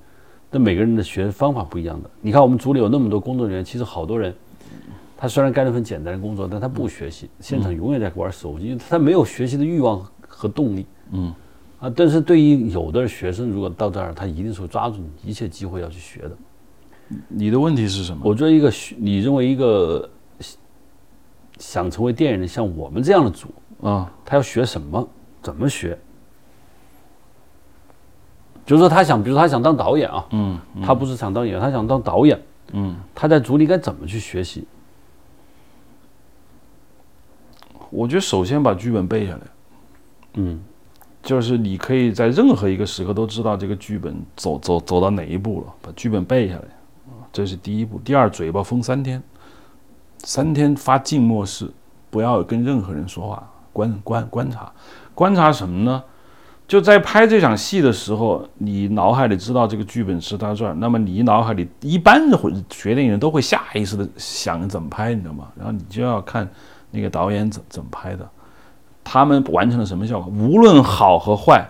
[0.50, 2.10] 但每个人的学方法不一样的。
[2.20, 4.34] 你看我们组里有那么多工作人员，其实好多人，
[5.16, 10.84] 他虽然干了份简单的工作，但他不学习，现场永远在玩手机，他没有学习的欲望和动力。
[11.12, 11.32] 嗯，
[11.80, 16.30] 啊，但是对于有的学生，如果到这儿，他一定是会抓住一切机会要去学的。
[17.26, 18.20] 你的问题是什么？
[18.22, 20.08] 我觉得一个学，你认为一个
[21.58, 23.48] 想成为电影人，像我们这样的组
[23.82, 25.08] 啊，他要学什么？
[25.42, 25.98] 怎么学？
[28.66, 32.40] 就是说，他想，比如他想当导演啊，嗯，他不是想当演员，他想当导演，
[32.72, 34.64] 嗯，他在组里该怎么去学习？
[37.88, 39.40] 我觉得首先把剧本背下来，
[40.34, 40.62] 嗯，
[41.22, 46.62] 就是你可以在任何一个时刻都知道这个剧本走走走到哪一步了，把剧本背下来，
[47.32, 48.00] 这是第一步。
[48.04, 49.22] 第二，嘴巴封三天，
[50.18, 51.70] 三天发静默式，
[52.10, 54.72] 不要跟任何人说话，观观观察，
[55.14, 56.02] 观察什么呢？
[56.66, 65.48] 就在拍这场戏的时候，你脑海里知道这个剧本是到这儿，那么你脑海里一般会学电影人都会下意识的想怎么拍，你知道吗？
[65.56, 66.48] 然后你就要看
[66.92, 68.28] 那个导演怎怎么拍的，
[69.12, 71.68] 他们完成了什么效果，无论好和坏，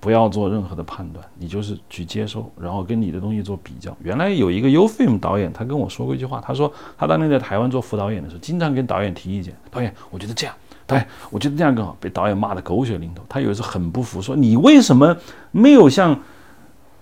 [0.00, 3.96] 不要做任何的判断，你就是去接收，然后跟你的东西做比较。
[4.02, 10.54] 原来有一个 UFilm 导演，他跟我说过一句话，他说他当年在台湾做副导演的时候，经常跟导演提意见，导演，我觉得这样。
[10.84, 11.96] 导演，我觉得这样更好。
[12.00, 15.16] 被导演骂得狗血淋头，他有一次很不服，说：“你为什么
[15.52, 16.18] 没有像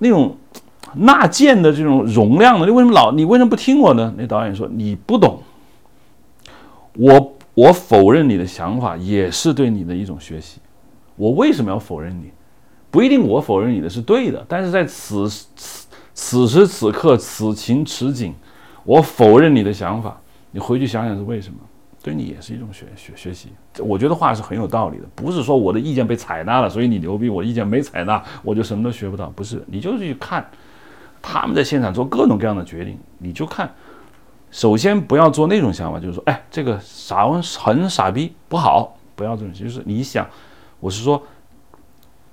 [0.00, 0.36] 那种
[0.96, 2.66] 纳谏的这种容量呢？
[2.66, 3.10] 你为什么老？
[3.12, 5.40] 你为什么不听我呢？”那导演说：“你不懂，
[6.92, 10.60] 我我否认你的想法也是对你的一种学习。
[11.16, 12.30] 我为什么要否认你？
[12.88, 18.32] 不一定我否认你的是对的，但是在此此此时此刻此情此景，
[18.84, 20.20] 我否认你的想法。
[20.52, 21.58] 你回去想想是为什么？”
[22.00, 23.48] 对你也是一种学学学习，
[23.80, 30.48] 我觉得话是很有道理的，不是说我的意见被采纳了，所以你牛逼，我意见没采纳，我就什么都学不到，不是，你就去看
[31.20, 33.68] 他们在现场做各种各样的决定，你就看，
[34.50, 40.26] 首先不要做那种想法，就是说，哎，这个傻很傻逼，不好，不要这种，就是你想，
[40.80, 41.22] 我是说，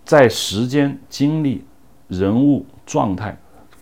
[0.06, 1.66] 在时间、精力、
[2.08, 3.38] 人物状态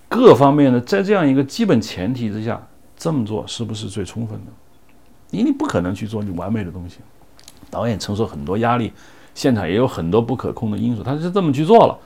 [0.09, 2.61] 各方面的，在这样一个基本前提之下，
[2.97, 4.51] 这么做是不是最充分的？
[5.29, 6.99] 你你不可能去做你完美的东西，
[7.69, 8.91] 导演承受很多压力，
[9.35, 11.97] 现场也有很多不可控的因素，他是这么去做了，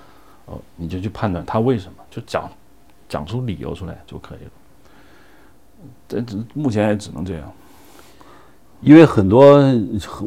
[0.45, 2.49] 哦，你就去判断他为什么，就讲
[3.07, 4.51] 讲出理由出来就可以了。
[6.07, 7.51] 这只目前也只能这样，
[8.81, 9.59] 因为很多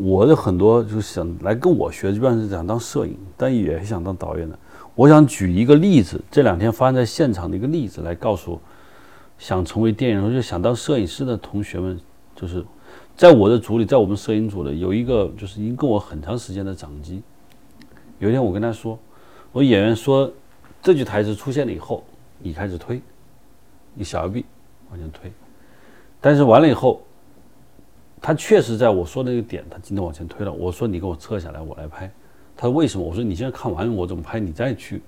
[0.01, 4.59] 我的很多就是想来跟我学，基本上是想当摄影，但也想当导演的。
[4.95, 8.61] 我想举一个例子，这两天发生在现场的一个例子来告诉
[9.39, 11.99] 想成为电影人就想当摄影师的同学们，
[12.35, 12.65] 就是。
[13.17, 17.21] 在我的组里，在我们摄影组的有一个，就是已经跟我很长时间的掌机。
[18.19, 18.99] 有一天我跟他说
[19.53, 20.33] ：“我演员说
[20.81, 22.03] 这句台词出现了以后，
[22.39, 22.99] 你开始推，
[23.93, 24.47] 你小摇臂
[24.91, 25.33] 往前推。
[26.21, 27.03] 但是完了以后，
[28.21, 30.53] 他确实在我说那个点，他今天往前推了。
[30.53, 32.11] 我说你给我撤下来，我来拍。
[32.57, 33.07] 他说为什么？
[33.07, 35.01] 我说你现在看完我怎么拍，你再去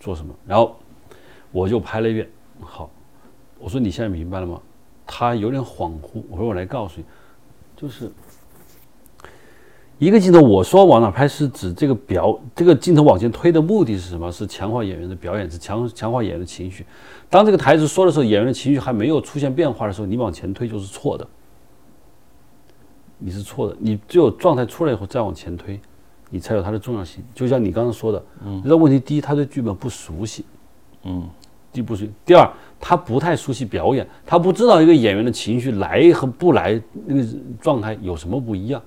[0.00, 0.34] 做什么。
[0.46, 0.76] 然后
[1.52, 2.28] 我就拍了一遍。
[2.60, 2.90] 好，
[3.58, 4.60] 我说你现在明白了吗？
[5.06, 6.22] 他有点恍惚。
[6.28, 7.04] 我说我来告诉你。
[7.76, 8.10] 就是
[9.98, 14.30] 一个镜头，我说往哪拍是指这个表，这个镜头往前推的目的是什么？
[14.30, 16.86] 是强化演员的表演，是强强化演员的情绪。
[17.28, 21.26] 当这个台词说的时候，演员的情绪还没有出现变化的时候，你往前推就是错的，
[23.18, 23.76] 你是错的。
[23.80, 25.80] 你只有状态出来以后再往前推，
[26.30, 27.24] 你才有它的重要性。
[27.34, 30.44] 就像你刚刚说的，嗯，这问题第一，他对剧本不熟悉，
[31.02, 31.28] 嗯，
[31.72, 37.26] 第一不熟悉；第二，他不太熟悉表演，他不知道一个演员的情绪来和不来那个
[37.60, 38.80] 状态有什么不一样，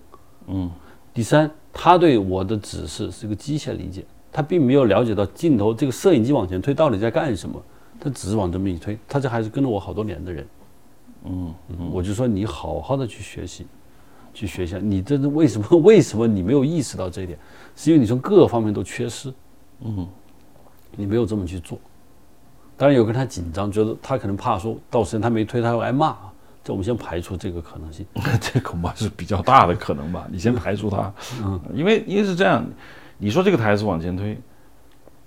[0.48, 0.72] 嗯。
[1.14, 7.62] 第三，他对我的指示是个机械理解，他并没有了解到镜头这个摄影机往前推到底在干什么，
[8.00, 8.98] 他只是往这么一推。
[9.08, 10.48] 他这还是跟了我好多年的人，
[11.26, 11.54] 嗯，
[11.92, 13.66] 我就说你好好的去学习，
[14.34, 14.78] 去学习。
[14.82, 15.68] 你这是为什么？
[15.84, 17.38] 为什么你没有意识到这一点？
[17.76, 19.34] 是因为你从各个方面都缺失，
[19.82, 20.08] 嗯，
[20.96, 21.78] 你没有这么去做。
[22.78, 26.16] 当然有跟他紧张，觉得他可能怕说到时间他没推，他会挨骂。
[26.64, 28.06] 这我们先排除这个可能性，
[28.40, 30.28] 这恐怕是比较大的可能吧。
[30.32, 31.12] 你先排除它，
[31.44, 32.64] 嗯，因为因为是这样，
[33.18, 34.40] 你说这个台词往前推，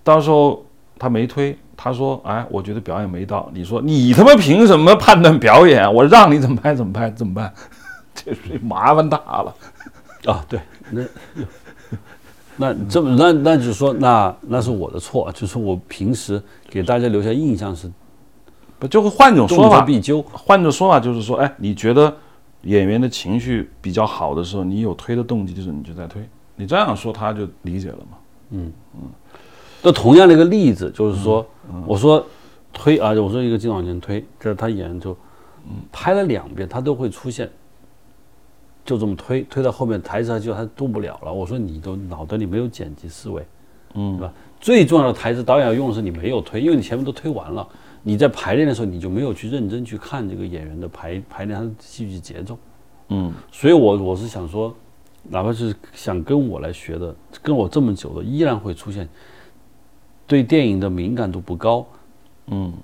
[0.04, 0.64] 到时候
[0.96, 3.50] 他没推，他说，哎，我觉得表演没到。
[3.52, 5.92] 你说你他妈凭什么判断表演？
[5.92, 7.52] 我让你怎么拍怎么拍怎么办？
[8.14, 9.52] 这是麻烦大了
[10.26, 10.44] 啊！
[10.48, 10.60] 对，
[10.90, 11.02] 那
[12.56, 17.90] 那这么那那就是说，那那是我的错，就是我平时给大家留下印象是。
[18.88, 20.22] 就会换一种说法，必究。
[20.32, 22.14] 换种说法就是说，哎，你觉得
[22.62, 26.22] 演员的情绪比较好的时候，你有推的动机的时候，你就在推。
[26.56, 28.18] 你这样说，他就理解了嘛？
[28.50, 29.02] 嗯嗯。
[29.82, 31.44] 那同样的一个例子，就是说，
[31.86, 32.24] 我说
[32.72, 35.16] 推啊，我说一个镜头往前推，这是他演员就
[35.92, 37.50] 拍了两遍，他都会出现，
[38.84, 41.32] 就这么推，推到后面台词就他动不了了。
[41.32, 43.46] 我说你都脑袋里没有剪辑思维，
[43.94, 44.32] 嗯，是吧？
[44.60, 47.68] 最重要的台词导演要用的是你没有推，因为你前面都推完了。
[48.06, 52.58] 你在排练的时候，你就没有去认真去看这个演员的排排练他的戏剧节奏，
[53.08, 54.76] 嗯，所以我我是想说，
[55.22, 59.08] 哪怕是想跟我来学的，跟我这么久的，依然会出现
[60.26, 61.86] 对电影的敏感度不高，
[62.48, 62.74] 嗯，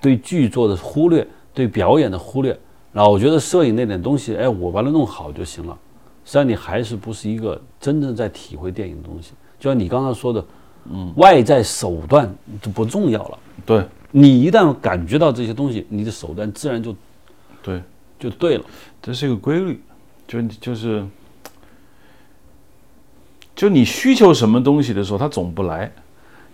[0.00, 2.58] 对剧作的忽略，对表演的忽略，
[2.94, 5.78] 然后我觉得摄影那点东西，哎，我把它弄好就行了，
[6.24, 10.42] 实际上你还是不是一个真正在体会电影的东西，就像你刚刚说的，
[10.90, 13.84] 嗯，外在手段就不重要了，对。
[14.16, 16.94] 你一旦感觉到这些东西，你的手段自然就，
[17.60, 17.82] 对，
[18.16, 18.64] 就对了。
[19.02, 19.82] 这是一个规律，
[20.28, 21.04] 就就是，
[23.56, 25.90] 就你需求什么东西的时候，它总不来；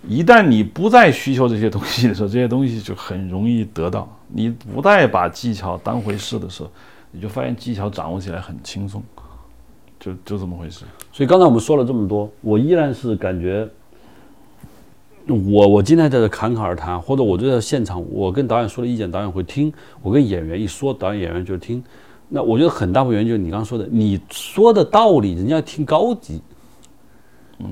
[0.09, 4.09] 一旦你不再需求这些东西的时候，这些东西就很容易得到。
[4.29, 6.71] 你不再把技巧当回事的时候，
[7.11, 9.03] 你就发现技巧掌握起来很轻松，
[9.99, 10.87] 就就这么回事。
[11.13, 13.69] 所以刚才我们说了这么多，我依然是感觉。
[15.31, 19.71] 我我今天在这侃侃而谈，或者我就在现场，我跟导演说的意见，导演会听；
[20.03, 21.83] 我跟演员一说，导演演员就听。
[22.29, 26.41] 那我觉得很大部分原因就是你刚刚说的，你说的道理，人家听高级。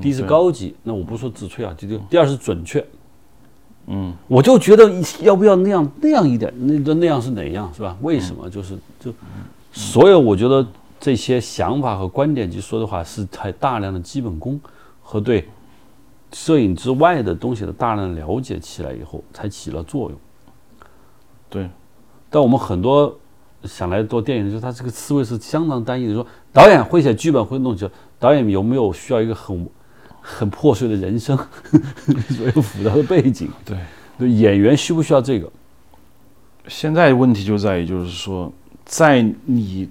[0.03, 2.85] 第一是高级，那我不说自吹啊，就就第二是准确。
[3.87, 4.93] 嗯，我就觉得
[5.23, 7.97] 要不要那样那样一点，那那样是哪样是吧？
[8.03, 8.51] 为什么？
[8.51, 9.11] 就是就
[9.73, 10.67] 所有我觉得
[11.01, 14.61] 这些想法和观点及说的话，是太大量的基本功
[15.03, 15.49] 和对。
[16.33, 20.19] 摄影之外的东西的大量了解起来以后，才起了作用。
[21.49, 21.69] 对，
[22.29, 23.19] 但我们很多
[23.65, 26.13] 想来做电影的时候，他这个思维是相当单一的。
[26.13, 29.69] 说导演会写剧本，会弄起来，导演有没有需要一个很
[30.21, 31.37] 很破碎的人生，
[32.29, 33.49] 所有复杂的背景？
[33.65, 33.79] 对，
[34.19, 35.51] 对，演员需不需要这个？
[36.67, 38.53] 现在问题就在于，就是说，
[38.85, 39.89] 在你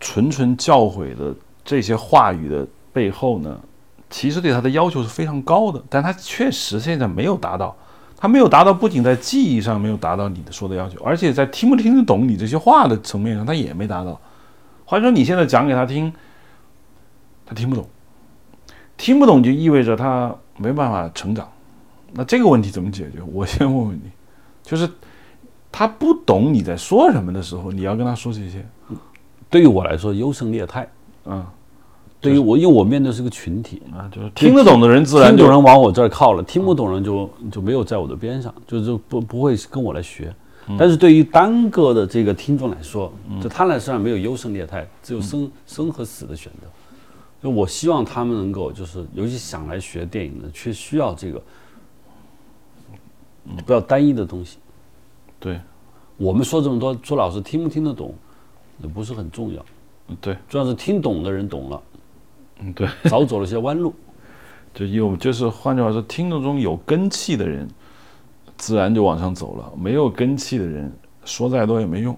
[0.00, 3.60] 纯纯教诲的这些话语的背后呢？
[4.10, 7.76] 其实对他的要求是非常高的，但他确实现在没有达到，
[8.16, 14.18] 他没有达到，不仅在记忆上没有达到你的说的要求，而且在听不听得懂你这些话的层面上，他也没达到。
[14.86, 16.12] 或者说你现在讲给他听，
[17.44, 17.86] 他听不懂，
[18.96, 21.46] 听不懂就意味着他没办法成长。
[22.14, 23.18] 那这个问题怎么解决？
[23.32, 24.10] 我先问问你，
[24.62, 24.88] 就是
[25.70, 28.66] 他不懂你在说什么的时候，你要跟他说这些。
[29.50, 30.88] 对于我来说，优胜劣汰，
[31.26, 31.44] 嗯。
[32.20, 40.34] 对于我，因为我面对是个群体啊，就是听得懂的人自然听懂人往我这儿靠了，听不懂人就就没有在我的边上，就是不不会跟我来学。
[40.78, 43.10] 但是对于单个的这个听众来说，
[43.40, 46.68] 就他来身上没有优胜劣汰，只有生生和死的选择。
[47.40, 51.40] 就我希望他们能够，就是尤其想来学电影的，却需要这个，
[53.64, 54.58] 不要单一的东西。
[55.38, 55.58] 对，
[56.16, 58.12] 我们说这么多，朱老师听不听得懂，
[58.82, 59.64] 也不是很重要。
[60.20, 61.80] 对，主要是听懂的人懂了。
[62.60, 63.94] 嗯，对， 少走了些弯路，
[64.74, 67.68] 就有就是换句话说，听众中有根气的人，
[68.56, 70.92] 自然就往上走了；没有根气的人，
[71.24, 72.16] 说再多也没用。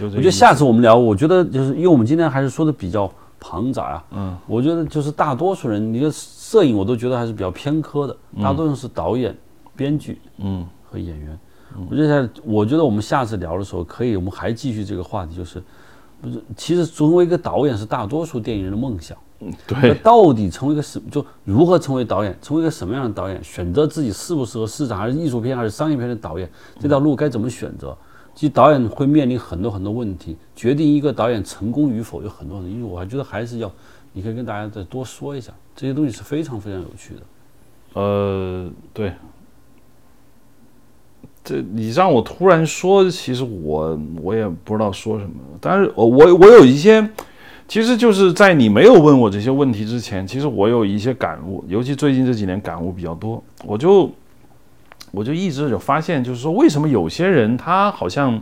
[0.00, 4.04] 我觉得下次我们聊，我觉得就是因为我们今天还是说的比较庞杂啊。
[4.10, 9.32] 嗯，我觉得就是大多数人，你的摄影我都觉得还是比较偏科的，大多数是导演、
[9.76, 11.38] 编剧，嗯，和演员。
[11.88, 15.62] 我觉得，我觉得我们下次聊的时候可以，我们还继续这个话题，就是
[16.20, 16.42] 不是？
[16.56, 19.16] 其实成为一个导演是大多数电影人的梦想。
[19.40, 19.94] 嗯，对。
[20.02, 22.36] 到底成为一个什就如何成为导演？
[22.42, 23.42] 成为一个什么样的导演？
[23.42, 26.50] 选择自己适不适合市场，还是艺术片，还是商业片的导演？
[26.80, 27.96] 这条路该怎么选择？
[28.34, 32.88] 其实导演会面临很多很多问题，决定一个导演成功与否有很多很多因素。
[32.88, 33.70] 我还觉得还是要，
[34.12, 38.00] 你可以跟大家再多说一下，这些东西是非常非常有趣的。
[38.00, 39.12] 呃，对。
[41.48, 45.30] 这你让我突然说，其实我我也不知道说什么。
[45.58, 47.08] 但是我我我有一些，
[47.66, 53.42] 其实就是在你没有问我这些问题之前，其实我有一些感悟，尤其最近这几年感悟比较多。
[53.64, 54.12] 我就
[55.10, 58.38] 我就一直有发现，就是说为什么有些人他好像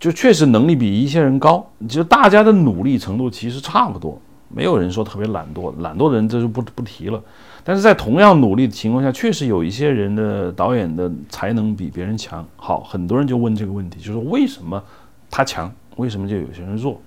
[0.00, 7.22] 就确实能力比一些人高，就大家的努力程度其实差不多，没有人说特别懒惰，懒惰的人这就不不提了。
[7.68, 12.42] 但是在同样努力的情况下，确实有一些人的导演的才能比别人强。
[12.56, 14.82] 好，很多人就问这个问题，就是为什么
[15.30, 16.98] 他强，为什么就有些人弱？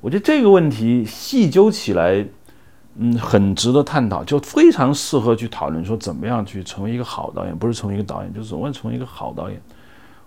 [0.00, 2.24] 我觉得这个问题细究起来，
[2.94, 9.60] 嗯，很值得探讨，就非常适合去讨论说怎么样去成为一个好导演，不是成为一个导演，就是怎么成为一个好导演。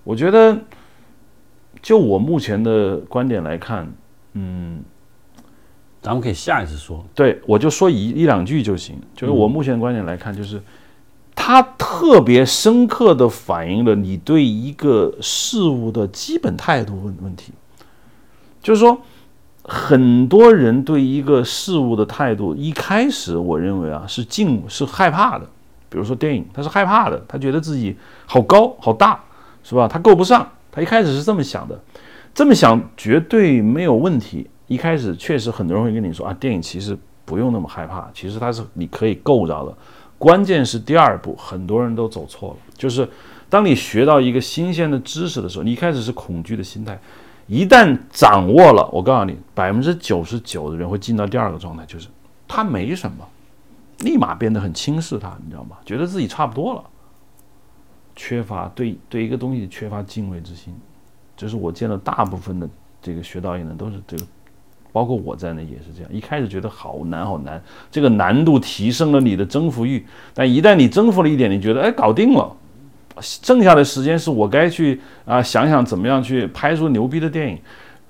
[0.04, 0.60] 我觉得，
[1.82, 3.90] 就我目前的观点来看，
[4.34, 4.84] 嗯。
[6.06, 8.96] 咱们可以下一次说，对我就说一一两句就行。
[9.16, 10.62] 就是我目前的观点来看，就是
[11.34, 17.54] 它特别深刻的反映了你对一个事物的基本态度问问题。
[18.62, 19.02] 就是说，
[19.64, 25.48] 很多人对一个事物的态度，一开始我认为啊是敬是害怕的。
[25.90, 27.96] 比如说电影，他是害怕的，他觉得自己
[28.28, 29.24] 好高好大，
[29.64, 29.88] 是吧？
[29.88, 31.82] 他够不上，他一开始是这么想的。
[32.36, 34.46] 这么想绝对没有问题。
[34.68, 39.76] 一开始确实很多人会跟你说啊，电影其实不用那么害怕，其实它是你可以够着的。
[40.18, 43.08] 关键是第二步，很多人都走错了，就是
[43.50, 46.98] 当你学到一个新鲜的知识的时候，你一开始是恐惧的心态，
[47.48, 52.08] 一旦掌握了，我告诉你，百分之九十九的人会进到第二个状态，就是
[52.48, 53.28] 他没什么，
[54.00, 55.78] 立马变得很轻视他，你知道吗？
[55.86, 56.84] 觉得自己差不多了，
[58.16, 60.74] 缺乏对对一个东西缺乏敬畏之心，
[61.36, 62.68] 这是我见了大部分的
[63.02, 64.26] 这个学导演的都是这个。
[64.96, 72.50] 包括我在内也是这样，一开始觉得好难好难，这个难度提升了你的征服欲，但一旦你征服了一点，你觉得哎搞定了，
[73.20, 77.60] 剩下的时间是我该去啊想想怎么样去拍出牛逼的电影，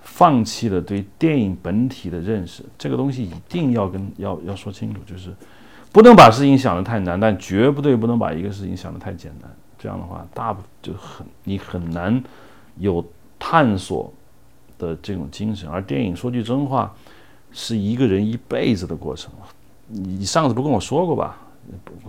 [0.03, 5.33] 放弃了对电影本体的认识，这个东西一定要跟要要说清楚，就是
[5.91, 12.23] 不能把事情想得太难，但绝对不能把一个事情想得太简单，这样的话大部就很你很难
[12.77, 13.03] 有
[13.39, 14.13] 探索。
[14.77, 16.93] 的这种精神，而电影说句真话，
[17.51, 19.31] 是一个人一辈子的过程。
[19.87, 21.37] 你上次不跟我说过吧？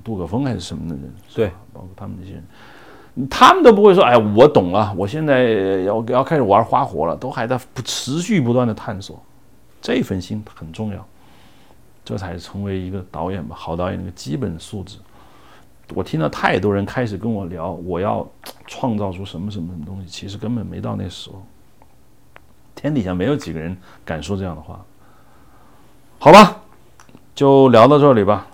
[0.04, 1.14] 杜可风还是什么的人？
[1.34, 5.44] 对，包括他们这些人，他们都不会说：“哎，我懂了，我现在
[5.82, 9.18] 要要开始玩花活了。”都还在不持续不断的探索，
[9.80, 11.06] 这份心很重要，
[12.04, 14.98] 这才是成为一个导演吧，好导演那个基本素质。
[15.94, 18.26] 我听到太多人开始跟我聊，我要
[18.66, 21.42] 创造出什么什么什么东西，其实根本没到那时候。
[22.76, 24.84] 天底下没有几个人敢说这样的话，
[26.18, 26.62] 好吧，
[27.34, 28.46] 就聊到这里吧。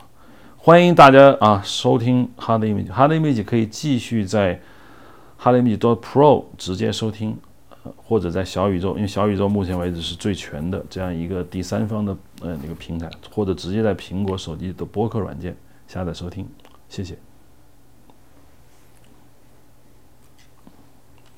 [0.57, 4.63] 欢迎大家啊收听 Hard Image，Hard Image 可以继续在
[5.41, 7.37] Hard Image Pro 直接收听，
[7.97, 15.57] 或者在小宇宙，因为小宇宙目前为止是最全的这样一个第三方的呃那个平台，或者直接在苹果手机的播客软件
[15.89, 16.49] 下载收听。
[16.89, 17.19] 谢谢。